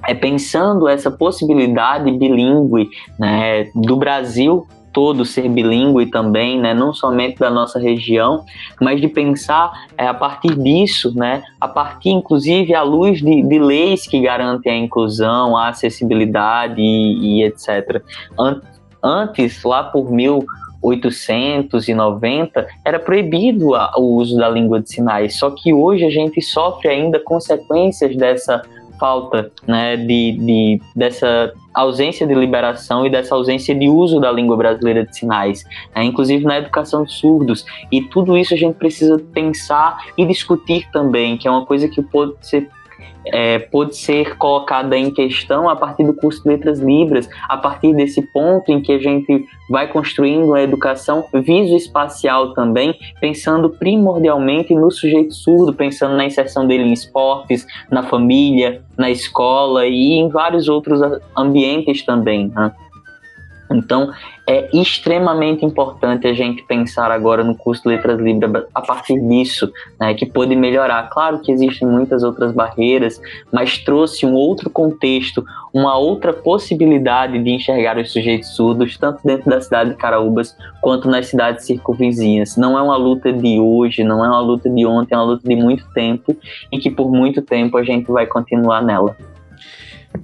é 0.06 0.14
pensando 0.14 0.88
essa 0.88 1.10
possibilidade 1.10 2.10
bilíngue 2.12 2.88
né, 3.18 3.64
do 3.74 3.96
Brasil 3.96 4.66
todo 4.96 5.26
ser 5.26 5.46
bilíngue 5.50 6.06
também, 6.06 6.58
né, 6.58 6.72
não 6.72 6.94
somente 6.94 7.38
da 7.38 7.50
nossa 7.50 7.78
região, 7.78 8.46
mas 8.80 8.98
de 8.98 9.08
pensar 9.08 9.70
é, 9.98 10.06
a 10.06 10.14
partir 10.14 10.56
disso, 10.56 11.14
né, 11.14 11.42
a 11.60 11.68
partir 11.68 12.08
inclusive 12.08 12.74
à 12.74 12.80
luz 12.82 13.18
de, 13.18 13.42
de 13.42 13.58
leis 13.58 14.06
que 14.06 14.22
garantem 14.22 14.72
a 14.72 14.78
inclusão, 14.78 15.54
a 15.54 15.68
acessibilidade 15.68 16.80
e, 16.80 17.40
e 17.40 17.44
etc. 17.44 18.02
Antes, 19.02 19.62
lá 19.64 19.84
por 19.84 20.10
mil 20.10 20.46
890 20.82 22.66
era 22.82 22.98
proibido 22.98 23.72
o 23.98 24.16
uso 24.16 24.38
da 24.38 24.48
língua 24.48 24.80
de 24.80 24.90
sinais, 24.90 25.38
só 25.38 25.50
que 25.50 25.74
hoje 25.74 26.06
a 26.06 26.10
gente 26.10 26.40
sofre 26.40 26.88
ainda 26.88 27.20
consequências 27.20 28.16
dessa 28.16 28.62
falta 28.98 29.50
né, 29.66 29.96
de, 29.96 30.32
de, 30.32 30.80
dessa 30.94 31.52
ausência 31.74 32.26
de 32.26 32.34
liberação 32.34 33.06
e 33.06 33.10
dessa 33.10 33.34
ausência 33.34 33.74
de 33.74 33.88
uso 33.88 34.18
da 34.18 34.32
língua 34.32 34.56
brasileira 34.56 35.04
de 35.04 35.16
sinais, 35.16 35.64
né, 35.94 36.04
inclusive 36.04 36.44
na 36.44 36.58
educação 36.58 37.04
de 37.04 37.12
surdos. 37.12 37.64
E 37.92 38.02
tudo 38.02 38.36
isso 38.36 38.54
a 38.54 38.56
gente 38.56 38.74
precisa 38.74 39.18
pensar 39.32 39.98
e 40.16 40.24
discutir 40.24 40.88
também, 40.90 41.36
que 41.36 41.46
é 41.46 41.50
uma 41.50 41.66
coisa 41.66 41.88
que 41.88 42.02
pode 42.02 42.34
ser 42.40 42.70
é, 43.32 43.58
pode 43.58 43.96
ser 43.96 44.36
colocada 44.36 44.96
em 44.96 45.10
questão 45.10 45.68
a 45.68 45.76
partir 45.76 46.04
do 46.04 46.14
curso 46.14 46.42
de 46.42 46.48
Letras 46.48 46.80
Libras, 46.80 47.28
a 47.48 47.56
partir 47.56 47.94
desse 47.94 48.22
ponto 48.32 48.70
em 48.70 48.80
que 48.80 48.92
a 48.92 48.98
gente 48.98 49.44
vai 49.68 49.88
construindo 49.88 50.54
a 50.54 50.62
educação 50.62 51.24
visoespacial 51.32 52.54
também, 52.54 52.94
pensando 53.20 53.70
primordialmente 53.70 54.74
no 54.74 54.90
sujeito 54.90 55.34
surdo, 55.34 55.72
pensando 55.72 56.16
na 56.16 56.24
inserção 56.24 56.66
dele 56.66 56.84
em 56.84 56.92
esportes, 56.92 57.66
na 57.90 58.02
família, 58.02 58.82
na 58.96 59.10
escola 59.10 59.86
e 59.86 60.14
em 60.14 60.28
vários 60.28 60.68
outros 60.68 61.00
ambientes 61.36 62.04
também. 62.04 62.52
Né? 62.54 62.72
Então, 63.70 64.10
é 64.48 64.68
extremamente 64.72 65.64
importante 65.64 66.26
a 66.26 66.32
gente 66.32 66.62
pensar 66.64 67.10
agora 67.10 67.42
no 67.42 67.56
curso 67.56 67.82
de 67.82 67.88
Letras 67.88 68.20
Libras 68.20 68.64
a 68.74 68.80
partir 68.80 69.18
disso, 69.20 69.70
né, 69.98 70.14
que 70.14 70.24
pode 70.24 70.54
melhorar. 70.54 71.08
Claro 71.10 71.40
que 71.40 71.50
existem 71.50 71.88
muitas 71.88 72.22
outras 72.22 72.52
barreiras, 72.52 73.20
mas 73.52 73.78
trouxe 73.78 74.24
um 74.24 74.34
outro 74.34 74.70
contexto, 74.70 75.44
uma 75.74 75.96
outra 75.98 76.32
possibilidade 76.32 77.42
de 77.42 77.50
enxergar 77.50 77.98
os 77.98 78.12
sujeitos 78.12 78.54
surdos, 78.54 78.96
tanto 78.96 79.20
dentro 79.24 79.50
da 79.50 79.60
cidade 79.60 79.90
de 79.90 79.96
Caraúbas 79.96 80.56
quanto 80.80 81.08
nas 81.08 81.26
cidades 81.26 81.66
circunvizinhas. 81.66 82.56
Não 82.56 82.78
é 82.78 82.82
uma 82.82 82.96
luta 82.96 83.32
de 83.32 83.58
hoje, 83.58 84.04
não 84.04 84.24
é 84.24 84.28
uma 84.28 84.40
luta 84.40 84.70
de 84.70 84.86
ontem, 84.86 85.14
é 85.14 85.18
uma 85.18 85.24
luta 85.24 85.48
de 85.48 85.56
muito 85.56 85.84
tempo 85.92 86.36
e 86.70 86.78
que 86.78 86.90
por 86.90 87.10
muito 87.10 87.42
tempo 87.42 87.76
a 87.76 87.82
gente 87.82 88.10
vai 88.10 88.26
continuar 88.26 88.82
nela. 88.82 89.16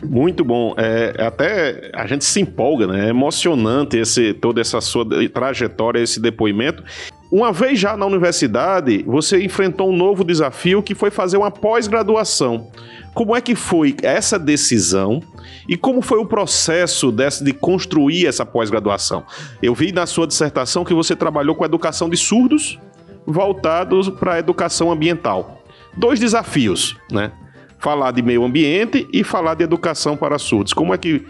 Muito 0.05 0.45
bom. 0.45 0.75
É, 0.77 1.15
até 1.19 1.91
a 1.95 2.07
gente 2.07 2.25
se 2.25 2.41
empolga, 2.41 2.87
né? 2.87 3.07
É 3.07 3.09
emocionante 3.11 3.97
esse, 3.97 4.35
toda 4.35 4.61
essa 4.61 4.81
sua 4.81 5.07
trajetória, 5.29 6.01
esse 6.01 6.21
depoimento. 6.21 6.83
Uma 7.31 7.51
vez 7.51 7.79
já 7.79 7.97
na 7.97 8.05
universidade, 8.05 9.03
você 9.07 9.43
enfrentou 9.43 9.91
um 9.91 9.97
novo 9.97 10.23
desafio 10.23 10.83
que 10.83 10.95
foi 10.95 11.11
fazer 11.11 11.39
uma 11.39 11.51
pós-graduação. 11.51 12.71
Como 13.15 13.35
é 13.35 13.41
que 13.41 13.55
foi 13.55 13.97
essa 14.03 14.39
decisão 14.39 15.23
e 15.69 15.77
como 15.77 16.03
foi 16.03 16.19
o 16.19 16.27
processo 16.27 17.11
dessa, 17.11 17.43
de 17.43 17.53
construir 17.53 18.27
essa 18.27 18.45
pós-graduação? 18.45 19.25
Eu 19.63 19.75
vi 19.75 19.93
na 19.93 20.07
sua 20.07 20.27
dissertação 20.27 20.85
que 20.85 20.93
você 20.93 21.17
trabalhou 21.17 21.55
com 21.55 21.65
educação 21.65 22.09
de 22.09 22.17
surdos 22.17 22.79
voltados 23.27 24.09
para 24.09 24.35
a 24.35 24.39
educação 24.39 24.91
ambiental. 24.91 25.63
Dois 25.97 26.19
desafios, 26.19 26.97
né? 27.11 27.33
Falar 27.83 28.13
de 28.13 28.23
meio 28.23 28.45
ambiente 28.45 29.09
e 29.13 29.25
falar 29.25 29.55
de 29.55 29.65
educação 29.65 30.17
para 30.17 30.39
surdos. 30.39 30.73
Como 30.73 30.95
é 30.95 30.99
que, 30.99 31.27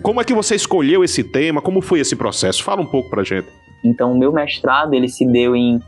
como 0.00 0.20
é 0.20 0.24
que 0.24 0.32
você 0.32 0.54
escolheu 0.54 1.02
esse 1.02 1.24
tema? 1.24 1.60
Como 1.60 1.80
foi 1.80 1.98
esse 1.98 2.14
processo? 2.14 2.62
Fala 2.62 2.80
um 2.80 2.86
pouco 2.86 3.10
para 3.10 3.24
gente. 3.24 3.48
Então, 3.84 4.12
o 4.12 4.18
meu 4.18 4.32
mestrado 4.32 4.94
ele 4.94 5.08
se 5.08 5.26
deu 5.26 5.56
em 5.56 5.80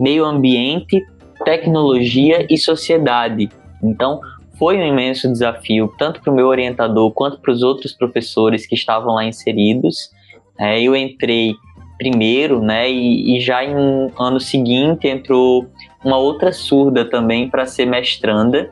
meio 0.00 0.24
ambiente, 0.24 1.04
tecnologia 1.44 2.46
e 2.48 2.56
sociedade. 2.56 3.50
Então, 3.82 4.20
foi 4.58 4.78
um 4.78 4.86
imenso 4.86 5.30
desafio, 5.30 5.92
tanto 5.98 6.22
para 6.22 6.32
o 6.32 6.36
meu 6.36 6.46
orientador 6.46 7.10
quanto 7.12 7.38
para 7.40 7.52
os 7.52 7.62
outros 7.62 7.92
professores 7.92 8.66
que 8.66 8.74
estavam 8.74 9.14
lá 9.14 9.24
inseridos. 9.24 10.10
É, 10.58 10.80
eu 10.80 10.96
entrei 10.96 11.54
primeiro, 11.98 12.62
né, 12.62 12.90
e, 12.90 13.36
e 13.36 13.40
já 13.40 13.62
em 13.62 13.76
um 13.76 14.10
ano 14.18 14.40
seguinte 14.40 15.06
entrou 15.06 15.66
uma 16.02 16.16
outra 16.16 16.50
surda 16.50 17.04
também 17.04 17.50
para 17.50 17.66
ser 17.66 17.84
mestranda 17.84 18.70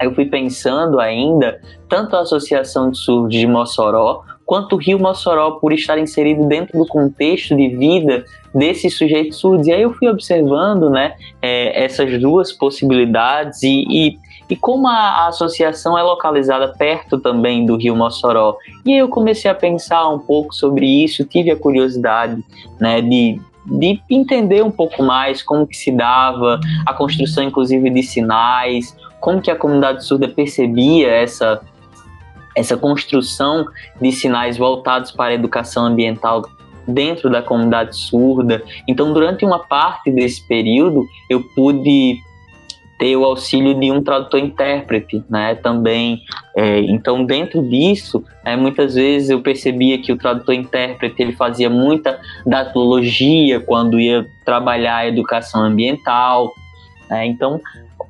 eu 0.00 0.14
fui 0.14 0.26
pensando 0.26 1.00
ainda 1.00 1.60
tanto 1.88 2.16
a 2.16 2.20
Associação 2.20 2.90
de 2.90 2.98
Surdos 2.98 3.38
de 3.38 3.46
Mossoró 3.46 4.22
quanto 4.46 4.76
o 4.76 4.78
Rio 4.78 4.98
Mossoró 4.98 5.52
por 5.52 5.72
estar 5.72 5.98
inserido 5.98 6.46
dentro 6.46 6.78
do 6.78 6.86
contexto 6.86 7.54
de 7.56 7.68
vida 7.68 8.24
desses 8.54 8.96
sujeitos 8.96 9.38
surdos. 9.38 9.66
E 9.66 9.72
aí 9.72 9.82
eu 9.82 9.92
fui 9.92 10.08
observando 10.08 10.88
né, 10.88 11.14
é, 11.42 11.84
essas 11.84 12.18
duas 12.20 12.52
possibilidades 12.52 13.62
e, 13.64 13.84
e, 13.90 14.18
e 14.48 14.56
como 14.56 14.86
a, 14.86 14.92
a, 14.92 15.26
associação 15.26 15.98
é 15.98 16.02
localizada 16.02 16.68
perto 16.68 17.18
também 17.18 17.66
do 17.66 17.76
Rio 17.76 17.96
Mossoró. 17.96 18.56
E 18.84 18.92
aí 18.92 18.98
eu 18.98 19.08
comecei 19.08 19.50
a 19.50 19.54
pensar 19.54 20.08
um 20.08 20.20
pouco 20.20 20.54
sobre 20.54 20.86
isso, 20.86 21.24
tive 21.24 21.50
a 21.50 21.56
curiosidade 21.56 22.40
né, 22.80 23.02
de, 23.02 23.40
de 23.66 24.00
entender 24.08 24.62
um 24.62 24.70
pouco 24.70 25.02
mais 25.02 25.42
como 25.42 25.66
que 25.66 25.76
se 25.76 25.90
dava 25.90 26.60
a 26.86 26.94
construção 26.94 27.42
inclusive 27.42 27.90
de 27.90 28.02
sinais, 28.04 28.96
como 29.26 29.42
que 29.42 29.50
a 29.50 29.56
comunidade 29.56 30.04
surda 30.06 30.28
percebia 30.28 31.10
essa 31.10 31.60
essa 32.54 32.76
construção 32.76 33.66
de 34.00 34.12
sinais 34.12 34.56
voltados 34.56 35.10
para 35.10 35.32
a 35.32 35.34
educação 35.34 35.84
ambiental 35.84 36.42
dentro 36.86 37.28
da 37.28 37.42
comunidade 37.42 37.96
surda. 37.96 38.62
Então, 38.88 39.12
durante 39.12 39.44
uma 39.44 39.58
parte 39.58 40.12
desse 40.12 40.46
período, 40.46 41.04
eu 41.28 41.42
pude 41.42 42.18
ter 43.00 43.16
o 43.16 43.24
auxílio 43.24 43.74
de 43.74 43.90
um 43.90 44.00
tradutor-intérprete, 44.00 45.22
né, 45.28 45.56
também. 45.56 46.22
É, 46.56 46.78
então, 46.82 47.24
dentro 47.24 47.68
disso, 47.68 48.24
é, 48.44 48.56
muitas 48.56 48.94
vezes 48.94 49.28
eu 49.28 49.42
percebia 49.42 49.98
que 49.98 50.12
o 50.12 50.16
tradutor-intérprete 50.16 51.20
ele 51.20 51.32
fazia 51.32 51.68
muita 51.68 52.18
datologia 52.46 53.58
quando 53.58 53.98
ia 53.98 54.24
trabalhar 54.44 54.98
a 54.98 55.08
educação 55.08 55.64
ambiental. 55.64 56.54
Né, 57.10 57.26
então, 57.26 57.60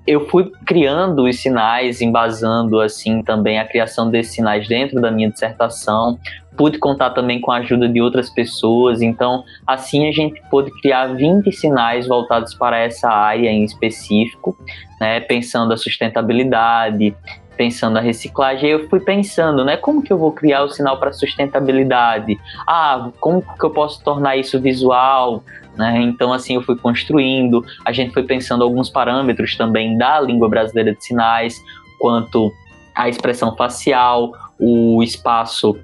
eu 0.06 0.28
fui 0.28 0.52
criando 0.64 1.24
os 1.24 1.40
sinais, 1.40 2.00
embasando 2.00 2.80
assim 2.80 3.22
também 3.22 3.58
a 3.58 3.66
criação 3.66 4.08
desses 4.10 4.34
sinais 4.34 4.68
dentro 4.68 5.00
da 5.00 5.10
minha 5.10 5.30
dissertação. 5.30 6.18
Pude 6.56 6.78
contar 6.78 7.10
também 7.10 7.40
com 7.40 7.50
a 7.50 7.58
ajuda 7.58 7.88
de 7.88 8.00
outras 8.00 8.30
pessoas, 8.30 9.02
então 9.02 9.44
assim 9.66 10.08
a 10.08 10.12
gente 10.12 10.40
pôde 10.50 10.70
criar 10.80 11.08
20 11.08 11.52
sinais 11.52 12.06
voltados 12.06 12.54
para 12.54 12.78
essa 12.78 13.10
área 13.10 13.50
em 13.50 13.64
específico, 13.64 14.56
né, 15.00 15.20
pensando 15.20 15.74
a 15.74 15.76
sustentabilidade, 15.76 17.14
pensando 17.56 17.96
a 17.96 18.00
reciclagem, 18.00 18.70
eu 18.70 18.88
fui 18.88 19.00
pensando, 19.00 19.64
né, 19.64 19.76
como 19.76 20.02
que 20.02 20.12
eu 20.12 20.18
vou 20.18 20.32
criar 20.32 20.62
o 20.62 20.68
sinal 20.68 20.98
para 20.98 21.12
sustentabilidade? 21.12 22.38
Ah, 22.66 23.10
como 23.20 23.42
que 23.42 23.64
eu 23.64 23.70
posso 23.70 24.02
tornar 24.02 24.36
isso 24.36 24.60
visual? 24.60 25.42
Né? 25.76 26.00
Então, 26.02 26.32
assim, 26.32 26.54
eu 26.54 26.62
fui 26.62 26.76
construindo, 26.76 27.64
a 27.84 27.92
gente 27.92 28.12
foi 28.12 28.22
pensando 28.22 28.64
alguns 28.64 28.88
parâmetros 28.88 29.56
também 29.56 29.96
da 29.96 30.20
língua 30.20 30.48
brasileira 30.48 30.94
de 30.94 31.04
sinais, 31.04 31.62
quanto 31.98 32.52
a 32.94 33.08
expressão 33.08 33.54
facial, 33.54 34.32
o 34.58 35.02
espaço 35.02 35.78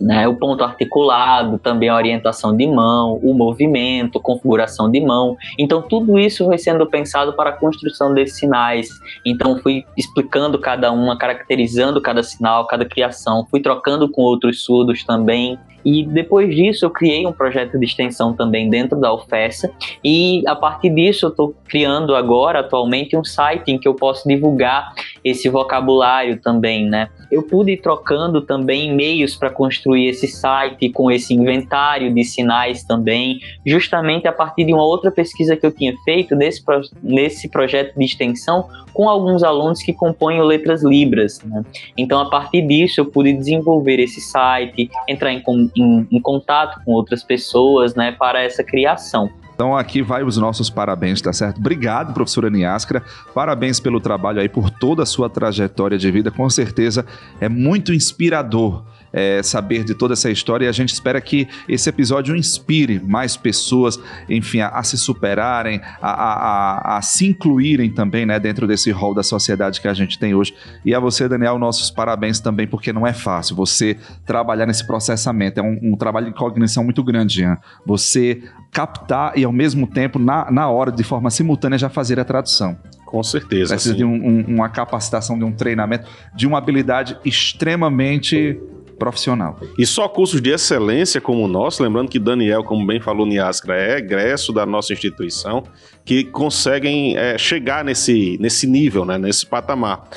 né, 0.00 0.28
o 0.28 0.34
ponto 0.34 0.62
articulado, 0.62 1.58
também 1.58 1.88
a 1.88 1.96
orientação 1.96 2.56
de 2.56 2.66
mão, 2.66 3.18
o 3.22 3.32
movimento, 3.34 4.20
configuração 4.20 4.90
de 4.90 5.00
mão. 5.00 5.36
Então, 5.58 5.82
tudo 5.82 6.18
isso 6.18 6.44
foi 6.44 6.58
sendo 6.58 6.86
pensado 6.86 7.32
para 7.32 7.50
a 7.50 7.52
construção 7.52 8.12
desses 8.12 8.38
sinais. 8.38 8.88
Então, 9.24 9.58
fui 9.58 9.84
explicando 9.96 10.58
cada 10.58 10.92
uma, 10.92 11.16
caracterizando 11.16 12.00
cada 12.00 12.22
sinal, 12.22 12.66
cada 12.66 12.84
criação, 12.84 13.46
fui 13.50 13.60
trocando 13.60 14.08
com 14.08 14.22
outros 14.22 14.62
surdos 14.64 15.04
também. 15.04 15.58
E 15.86 16.04
depois 16.04 16.52
disso 16.52 16.84
eu 16.84 16.90
criei 16.90 17.24
um 17.24 17.32
projeto 17.32 17.78
de 17.78 17.84
extensão 17.84 18.34
também 18.34 18.68
dentro 18.68 18.98
da 18.98 19.14
UFESA 19.14 19.70
e 20.02 20.42
a 20.44 20.56
partir 20.56 20.90
disso 20.90 21.26
eu 21.26 21.30
estou 21.30 21.54
criando 21.64 22.16
agora 22.16 22.58
atualmente 22.58 23.16
um 23.16 23.22
site 23.22 23.70
em 23.70 23.78
que 23.78 23.86
eu 23.86 23.94
posso 23.94 24.26
divulgar 24.26 24.92
esse 25.26 25.48
vocabulário 25.48 26.40
também, 26.40 26.88
né? 26.88 27.08
Eu 27.32 27.42
pude 27.42 27.72
ir 27.72 27.78
trocando 27.78 28.40
também 28.40 28.90
e-mails 28.90 29.34
para 29.34 29.50
construir 29.50 30.06
esse 30.06 30.28
site 30.28 30.88
com 30.90 31.10
esse 31.10 31.34
inventário 31.34 32.14
de 32.14 32.22
sinais 32.22 32.84
também, 32.84 33.40
justamente 33.66 34.28
a 34.28 34.32
partir 34.32 34.64
de 34.64 34.72
uma 34.72 34.84
outra 34.84 35.10
pesquisa 35.10 35.56
que 35.56 35.66
eu 35.66 35.72
tinha 35.72 35.92
feito 36.04 36.36
nesse, 36.36 36.62
nesse 37.02 37.48
projeto 37.48 37.98
de 37.98 38.04
extensão 38.04 38.68
com 38.94 39.08
alguns 39.08 39.42
alunos 39.42 39.82
que 39.82 39.92
compõem 39.92 40.40
o 40.40 40.44
Letras 40.44 40.84
Libras. 40.84 41.40
Né? 41.44 41.64
Então, 41.98 42.20
a 42.20 42.30
partir 42.30 42.62
disso, 42.62 43.00
eu 43.00 43.06
pude 43.06 43.32
desenvolver 43.32 43.98
esse 43.98 44.20
site, 44.20 44.88
entrar 45.08 45.32
em, 45.32 45.42
em, 45.76 46.06
em 46.12 46.20
contato 46.20 46.80
com 46.84 46.92
outras 46.92 47.24
pessoas 47.24 47.96
né, 47.96 48.12
para 48.12 48.42
essa 48.42 48.62
criação. 48.62 49.28
Então 49.56 49.74
aqui 49.74 50.02
vai 50.02 50.22
os 50.22 50.36
nossos 50.36 50.68
parabéns, 50.68 51.22
tá 51.22 51.32
certo? 51.32 51.56
Obrigado, 51.56 52.12
professora 52.12 52.50
Niascra. 52.50 53.02
Parabéns 53.34 53.80
pelo 53.80 53.98
trabalho 53.98 54.38
aí, 54.38 54.50
por 54.50 54.68
toda 54.68 55.02
a 55.02 55.06
sua 55.06 55.30
trajetória 55.30 55.96
de 55.96 56.10
vida. 56.10 56.30
Com 56.30 56.48
certeza 56.50 57.06
é 57.40 57.48
muito 57.48 57.94
inspirador 57.94 58.84
é, 59.16 59.42
saber 59.42 59.82
de 59.82 59.94
toda 59.94 60.12
essa 60.12 60.30
história 60.30 60.66
e 60.66 60.68
a 60.68 60.72
gente 60.72 60.92
espera 60.92 61.18
que 61.22 61.48
esse 61.66 61.88
episódio 61.88 62.36
inspire 62.36 63.00
mais 63.00 63.34
pessoas, 63.34 63.98
enfim, 64.28 64.60
a, 64.60 64.68
a 64.68 64.82
se 64.82 64.98
superarem, 64.98 65.80
a, 66.02 66.10
a, 66.10 66.98
a, 66.98 67.02
se 67.02 67.26
incluírem 67.26 67.90
também 67.90 68.26
né, 68.26 68.38
dentro 68.38 68.66
desse 68.66 68.90
rol 68.90 69.14
da 69.14 69.22
sociedade 69.22 69.80
que 69.80 69.88
a 69.88 69.94
gente 69.94 70.18
tem 70.18 70.34
hoje. 70.34 70.54
E 70.84 70.94
a 70.94 71.00
você, 71.00 71.26
Daniel, 71.26 71.58
nossos 71.58 71.90
parabéns 71.90 72.40
também, 72.40 72.66
porque 72.66 72.92
não 72.92 73.06
é 73.06 73.14
fácil 73.14 73.56
você 73.56 73.96
trabalhar 74.26 74.66
nesse 74.66 74.86
processamento. 74.86 75.60
É 75.60 75.62
um, 75.62 75.78
um 75.82 75.96
trabalho 75.96 76.26
de 76.26 76.34
cognição 76.34 76.84
muito 76.84 77.02
grande, 77.02 77.40
Ian. 77.40 77.56
Você 77.86 78.42
captar 78.70 79.38
e, 79.38 79.44
ao 79.44 79.52
mesmo 79.52 79.86
tempo, 79.86 80.18
na, 80.18 80.50
na 80.50 80.68
hora, 80.68 80.92
de 80.92 81.02
forma 81.02 81.30
simultânea, 81.30 81.78
já 81.78 81.88
fazer 81.88 82.20
a 82.20 82.24
tradução. 82.24 82.76
Com 83.06 83.22
certeza. 83.22 83.72
Precisa 83.72 83.94
sim. 83.94 83.98
de 83.98 84.04
um, 84.04 84.12
um, 84.12 84.44
uma 84.56 84.68
capacitação, 84.68 85.38
de 85.38 85.44
um 85.44 85.52
treinamento, 85.52 86.06
de 86.34 86.46
uma 86.46 86.58
habilidade 86.58 87.16
extremamente 87.24 88.60
profissional. 88.98 89.58
E 89.78 89.86
só 89.86 90.08
cursos 90.08 90.40
de 90.40 90.50
excelência 90.50 91.20
como 91.20 91.44
o 91.44 91.48
nosso, 91.48 91.82
lembrando 91.82 92.08
que 92.08 92.18
Daniel, 92.18 92.64
como 92.64 92.86
bem 92.86 93.00
falou 93.00 93.26
Niascra, 93.26 93.76
é 93.76 93.98
egresso 93.98 94.52
da 94.52 94.64
nossa 94.66 94.92
instituição, 94.92 95.64
que 96.04 96.24
conseguem 96.24 97.16
é, 97.16 97.36
chegar 97.38 97.84
nesse, 97.84 98.38
nesse 98.40 98.66
nível, 98.66 99.04
né, 99.04 99.18
nesse 99.18 99.46
patamar. 99.46 100.08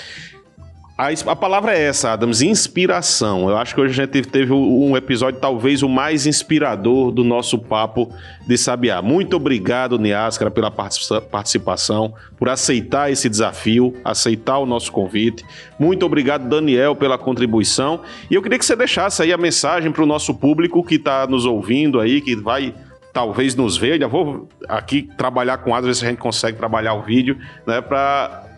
A, 0.99 1.07
a, 1.31 1.35
palavra 1.35 1.73
é 1.73 1.81
essa, 1.81 2.11
Adams, 2.11 2.41
inspiração. 2.41 3.49
Eu 3.49 3.57
acho 3.57 3.73
que 3.73 3.79
hoje 3.79 4.01
a 4.01 4.05
gente 4.05 4.27
teve 4.27 4.51
um 4.51 4.97
episódio 4.97 5.39
talvez 5.39 5.81
o 5.81 5.87
mais 5.87 6.25
inspirador 6.25 7.09
do 7.09 7.23
nosso 7.23 7.57
papo 7.57 8.13
de 8.45 8.57
Sabiá. 8.57 9.01
Muito 9.01 9.37
obrigado, 9.37 9.97
Niascara, 9.97 10.51
pela 10.51 10.69
participação, 10.69 12.13
por 12.37 12.49
aceitar 12.49 13.09
esse 13.09 13.29
desafio, 13.29 13.95
aceitar 14.03 14.57
o 14.57 14.65
nosso 14.65 14.91
convite. 14.91 15.45
Muito 15.79 16.05
obrigado, 16.05 16.49
Daniel, 16.49 16.93
pela 16.97 17.17
contribuição. 17.17 18.01
E 18.29 18.35
eu 18.35 18.41
queria 18.41 18.59
que 18.59 18.65
você 18.65 18.75
deixasse 18.75 19.21
aí 19.21 19.31
a 19.31 19.37
mensagem 19.37 19.93
para 19.93 20.03
o 20.03 20.05
nosso 20.05 20.35
público 20.35 20.83
que 20.83 20.95
está 20.95 21.25
nos 21.25 21.45
ouvindo 21.45 22.01
aí, 22.01 22.19
que 22.19 22.35
vai 22.35 22.75
talvez 23.13 23.55
nos 23.55 23.77
ver. 23.77 24.01
Já 24.01 24.07
vou 24.07 24.49
aqui 24.67 25.03
trabalhar 25.17 25.59
com 25.59 25.73
Adams, 25.73 25.87
ver 25.87 25.95
se 25.95 26.05
a 26.05 26.09
gente 26.09 26.19
consegue 26.19 26.57
trabalhar 26.57 26.93
o 26.95 27.03
vídeo, 27.03 27.37
né, 27.65 27.79
para 27.79 28.48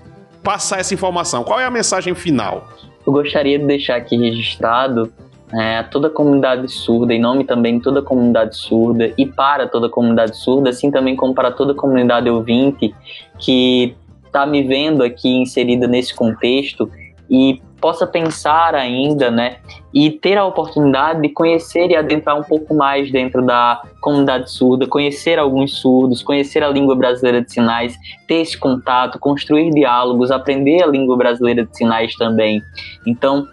passar 0.43 0.79
essa 0.79 0.93
informação? 0.93 1.43
Qual 1.43 1.59
é 1.59 1.65
a 1.65 1.71
mensagem 1.71 2.13
final? 2.15 2.67
Eu 3.05 3.13
gostaria 3.13 3.57
de 3.57 3.65
deixar 3.65 3.95
aqui 3.95 4.17
registrado 4.17 5.11
é, 5.53 5.83
toda 5.83 6.07
a 6.07 6.11
comunidade 6.11 6.71
surda, 6.71 7.13
em 7.13 7.19
nome 7.19 7.43
também 7.43 7.77
de 7.77 7.83
toda 7.83 7.99
a 7.99 8.03
comunidade 8.03 8.55
surda 8.55 9.13
e 9.17 9.25
para 9.25 9.67
toda 9.67 9.87
a 9.87 9.89
comunidade 9.89 10.37
surda, 10.37 10.69
assim 10.69 10.89
também 10.89 11.15
como 11.15 11.33
para 11.33 11.51
toda 11.51 11.73
a 11.73 11.75
comunidade 11.75 12.29
ouvinte 12.29 12.93
que 13.37 13.95
está 14.25 14.45
me 14.45 14.63
vendo 14.63 15.03
aqui 15.03 15.29
inserida 15.29 15.87
nesse 15.87 16.15
contexto 16.15 16.89
e 17.29 17.61
possa 17.81 18.05
pensar 18.05 18.75
ainda, 18.75 19.31
né, 19.31 19.57
e 19.93 20.11
ter 20.11 20.37
a 20.37 20.45
oportunidade 20.45 21.21
de 21.21 21.29
conhecer 21.29 21.89
e 21.89 21.95
adentrar 21.95 22.39
um 22.39 22.43
pouco 22.43 22.73
mais 22.75 23.11
dentro 23.11 23.43
da 23.43 23.81
comunidade 23.99 24.51
surda, 24.51 24.87
conhecer 24.87 25.39
alguns 25.39 25.79
surdos, 25.79 26.21
conhecer 26.21 26.63
a 26.63 26.69
língua 26.69 26.95
brasileira 26.95 27.41
de 27.41 27.51
sinais, 27.51 27.97
ter 28.27 28.35
esse 28.35 28.57
contato, 28.57 29.19
construir 29.19 29.71
diálogos, 29.71 30.31
aprender 30.31 30.83
a 30.83 30.87
língua 30.87 31.17
brasileira 31.17 31.65
de 31.65 31.75
sinais 31.75 32.15
também. 32.15 32.61
Então, 33.05 33.47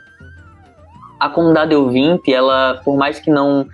a 1.18 1.28
comunidade 1.28 1.74
ouvinte, 1.74 2.32
ela, 2.32 2.80
por 2.84 2.96
mais 2.96 3.18
que 3.18 3.30
não 3.30 3.66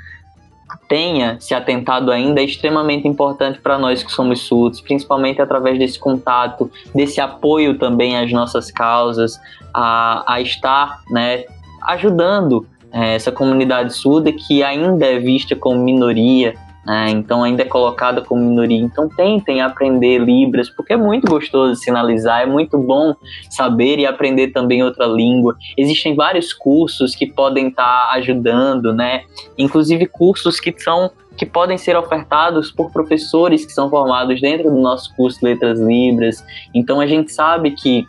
tenha 0.88 1.38
se 1.40 1.54
atentado 1.54 2.10
ainda 2.10 2.40
é 2.40 2.44
extremamente 2.44 3.06
importante 3.08 3.58
para 3.60 3.78
nós 3.78 4.02
que 4.02 4.12
somos 4.12 4.40
surdos, 4.40 4.80
principalmente 4.80 5.40
através 5.40 5.78
desse 5.78 5.98
contato, 5.98 6.70
desse 6.94 7.20
apoio 7.20 7.78
também 7.78 8.16
às 8.16 8.30
nossas 8.32 8.70
causas, 8.70 9.40
a, 9.72 10.34
a 10.34 10.40
estar 10.40 11.02
né, 11.10 11.44
ajudando 11.82 12.66
é, 12.92 13.16
essa 13.16 13.32
comunidade 13.32 13.92
surda 13.92 14.32
que 14.32 14.62
ainda 14.62 15.04
é 15.04 15.18
vista 15.18 15.56
como 15.56 15.80
minoria, 15.82 16.54
né? 16.86 17.10
então 17.10 17.42
ainda 17.42 17.62
é 17.62 17.66
colocada 17.66 18.22
como 18.22 18.42
minoria. 18.42 18.78
Então 18.78 19.08
tentem 19.08 19.60
aprender 19.60 20.18
Libras, 20.18 20.68
porque 20.68 20.92
é 20.92 20.96
muito 20.96 21.26
gostoso 21.28 21.76
sinalizar, 21.76 22.42
é 22.42 22.46
muito 22.46 22.78
bom 22.78 23.14
saber 23.50 23.98
e 23.98 24.06
aprender 24.06 24.48
também 24.48 24.82
outra 24.82 25.06
língua. 25.06 25.56
Existem 25.76 26.14
vários 26.14 26.52
cursos 26.52 27.14
que 27.14 27.26
podem 27.26 27.68
estar 27.68 27.84
tá 27.84 28.12
ajudando, 28.14 28.92
né? 28.92 29.24
Inclusive 29.56 30.06
cursos 30.06 30.60
que 30.60 30.74
são 30.78 31.10
que 31.36 31.44
podem 31.44 31.76
ser 31.76 31.96
ofertados 31.96 32.70
por 32.70 32.92
professores 32.92 33.66
que 33.66 33.72
são 33.72 33.90
formados 33.90 34.40
dentro 34.40 34.70
do 34.70 34.80
nosso 34.80 35.14
curso 35.16 35.40
Letras 35.42 35.80
Libras. 35.80 36.44
Então 36.72 37.00
a 37.00 37.06
gente 37.08 37.32
sabe 37.32 37.72
que 37.72 38.06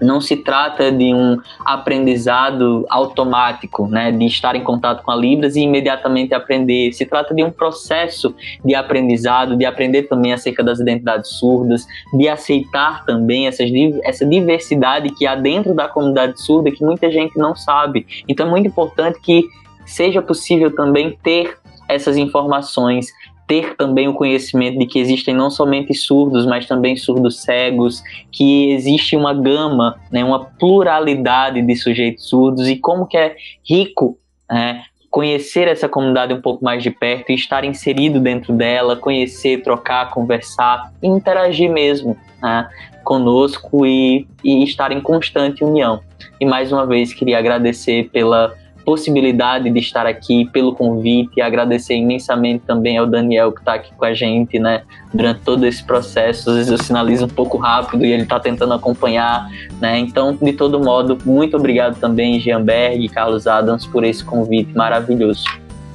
não 0.00 0.20
se 0.20 0.36
trata 0.36 0.92
de 0.92 1.14
um 1.14 1.38
aprendizado 1.64 2.84
automático, 2.88 3.86
né, 3.86 4.12
de 4.12 4.26
estar 4.26 4.54
em 4.54 4.62
contato 4.62 5.02
com 5.02 5.10
a 5.10 5.16
Libras 5.16 5.56
e 5.56 5.60
imediatamente 5.60 6.34
aprender. 6.34 6.92
Se 6.92 7.06
trata 7.06 7.34
de 7.34 7.42
um 7.42 7.50
processo 7.50 8.34
de 8.64 8.74
aprendizado, 8.74 9.56
de 9.56 9.64
aprender 9.64 10.04
também 10.04 10.32
acerca 10.32 10.62
das 10.62 10.80
identidades 10.80 11.30
surdas, 11.30 11.86
de 12.12 12.28
aceitar 12.28 13.04
também 13.04 13.46
essas, 13.46 13.70
essa 14.04 14.26
diversidade 14.26 15.10
que 15.10 15.26
há 15.26 15.34
dentro 15.34 15.74
da 15.74 15.88
comunidade 15.88 16.40
surda 16.40 16.70
que 16.70 16.84
muita 16.84 17.10
gente 17.10 17.38
não 17.38 17.54
sabe. 17.54 18.06
Então 18.28 18.46
é 18.46 18.50
muito 18.50 18.68
importante 18.68 19.20
que 19.20 19.44
seja 19.84 20.20
possível 20.20 20.74
também 20.74 21.16
ter 21.22 21.56
essas 21.88 22.16
informações, 22.16 23.12
ter 23.46 23.76
também 23.76 24.08
o 24.08 24.14
conhecimento 24.14 24.78
de 24.78 24.86
que 24.86 24.98
existem 24.98 25.34
não 25.34 25.50
somente 25.50 25.94
surdos, 25.94 26.44
mas 26.46 26.66
também 26.66 26.96
surdos 26.96 27.42
cegos, 27.42 28.02
que 28.30 28.70
existe 28.72 29.16
uma 29.16 29.32
gama, 29.32 29.98
né, 30.10 30.24
uma 30.24 30.44
pluralidade 30.44 31.62
de 31.62 31.76
sujeitos 31.76 32.28
surdos 32.28 32.68
e 32.68 32.76
como 32.76 33.06
que 33.06 33.16
é 33.16 33.36
rico 33.64 34.18
né, 34.50 34.82
conhecer 35.10 35.68
essa 35.68 35.88
comunidade 35.88 36.34
um 36.34 36.40
pouco 36.40 36.64
mais 36.64 36.82
de 36.82 36.90
perto 36.90 37.30
e 37.30 37.34
estar 37.34 37.64
inserido 37.64 38.20
dentro 38.20 38.52
dela, 38.52 38.96
conhecer, 38.96 39.62
trocar, 39.62 40.10
conversar, 40.10 40.92
interagir 41.02 41.70
mesmo 41.70 42.16
né, 42.42 42.68
conosco 43.02 43.86
e, 43.86 44.26
e 44.42 44.64
estar 44.64 44.92
em 44.92 45.00
constante 45.00 45.64
união. 45.64 46.00
E 46.40 46.44
mais 46.44 46.72
uma 46.72 46.84
vez 46.84 47.14
queria 47.14 47.38
agradecer 47.38 48.10
pela 48.12 48.52
possibilidade 48.86 49.68
de 49.68 49.80
estar 49.80 50.06
aqui, 50.06 50.48
pelo 50.52 50.72
convite 50.72 51.32
e 51.36 51.42
agradecer 51.42 51.96
imensamente 51.96 52.62
também 52.64 52.96
ao 52.96 53.04
Daniel 53.04 53.50
que 53.50 53.58
está 53.58 53.74
aqui 53.74 53.92
com 53.96 54.04
a 54.04 54.14
gente, 54.14 54.60
né, 54.60 54.82
durante 55.12 55.40
todo 55.40 55.66
esse 55.66 55.82
processo. 55.82 56.50
Às 56.50 56.56
vezes 56.56 56.70
eu 56.70 56.78
sinalizo 56.78 57.24
um 57.24 57.28
pouco 57.28 57.58
rápido 57.58 58.06
e 58.06 58.12
ele 58.12 58.22
está 58.22 58.38
tentando 58.38 58.72
acompanhar, 58.72 59.50
né. 59.80 59.98
Então, 59.98 60.38
de 60.40 60.52
todo 60.52 60.78
modo, 60.78 61.18
muito 61.26 61.56
obrigado 61.56 61.98
também, 61.98 62.38
Jean 62.38 62.62
Berg 62.62 63.04
e 63.04 63.08
Carlos 63.08 63.48
Adams, 63.48 63.84
por 63.84 64.04
esse 64.04 64.24
convite 64.24 64.72
maravilhoso. 64.76 65.44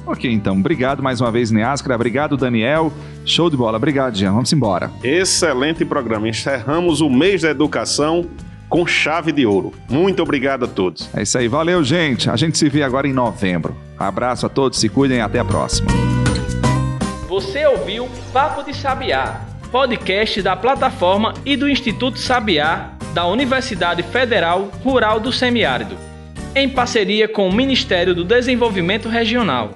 Ok, 0.04 0.30
então, 0.30 0.58
obrigado 0.58 1.02
mais 1.02 1.20
uma 1.20 1.30
vez, 1.30 1.50
Neascra. 1.50 1.94
Obrigado, 1.94 2.36
Daniel. 2.36 2.92
Show 3.24 3.48
de 3.48 3.56
bola. 3.56 3.76
Obrigado, 3.76 4.16
Jean. 4.16 4.32
Vamos 4.32 4.52
embora. 4.52 4.90
Excelente 5.02 5.84
programa. 5.84 6.28
Encerramos 6.28 7.00
o 7.00 7.08
mês 7.08 7.42
da 7.42 7.50
educação 7.50 8.26
com 8.72 8.86
chave 8.86 9.32
de 9.32 9.44
ouro. 9.44 9.74
Muito 9.86 10.22
obrigado 10.22 10.64
a 10.64 10.66
todos. 10.66 11.10
É 11.14 11.20
isso 11.20 11.36
aí, 11.36 11.46
valeu, 11.46 11.84
gente. 11.84 12.30
A 12.30 12.36
gente 12.36 12.56
se 12.56 12.70
vê 12.70 12.82
agora 12.82 13.06
em 13.06 13.12
novembro. 13.12 13.76
Abraço 13.98 14.46
a 14.46 14.48
todos, 14.48 14.80
se 14.80 14.88
cuidem 14.88 15.18
e 15.18 15.20
até 15.20 15.38
a 15.38 15.44
próxima. 15.44 15.90
Você 17.28 17.66
ouviu 17.66 18.08
Papo 18.32 18.62
de 18.62 18.74
Sabiá, 18.74 19.42
podcast 19.70 20.40
da 20.40 20.56
plataforma 20.56 21.34
e 21.44 21.54
do 21.54 21.68
Instituto 21.68 22.18
Sabiá 22.18 22.92
da 23.12 23.26
Universidade 23.26 24.02
Federal 24.04 24.70
Rural 24.82 25.20
do 25.20 25.30
Semiárido, 25.30 25.94
em 26.54 26.66
parceria 26.66 27.28
com 27.28 27.46
o 27.46 27.52
Ministério 27.52 28.14
do 28.14 28.24
Desenvolvimento 28.24 29.06
Regional. 29.06 29.72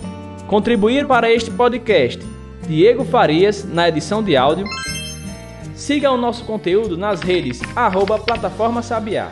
Contribuir 0.47 1.07
para 1.07 1.31
este 1.31 1.51
podcast 1.51 2.25
Diego 2.67 3.05
Farias 3.05 3.63
na 3.63 3.91
edição 3.91 4.23
de 4.23 4.39
áudio. 4.39 4.67
Siga 5.77 6.11
o 6.11 6.17
nosso 6.17 6.43
conteúdo 6.45 6.97
nas 6.97 7.21
redes 7.21 7.61
arroba 7.77 8.19
Plataforma 8.19 8.81
Sabiá. 8.81 9.31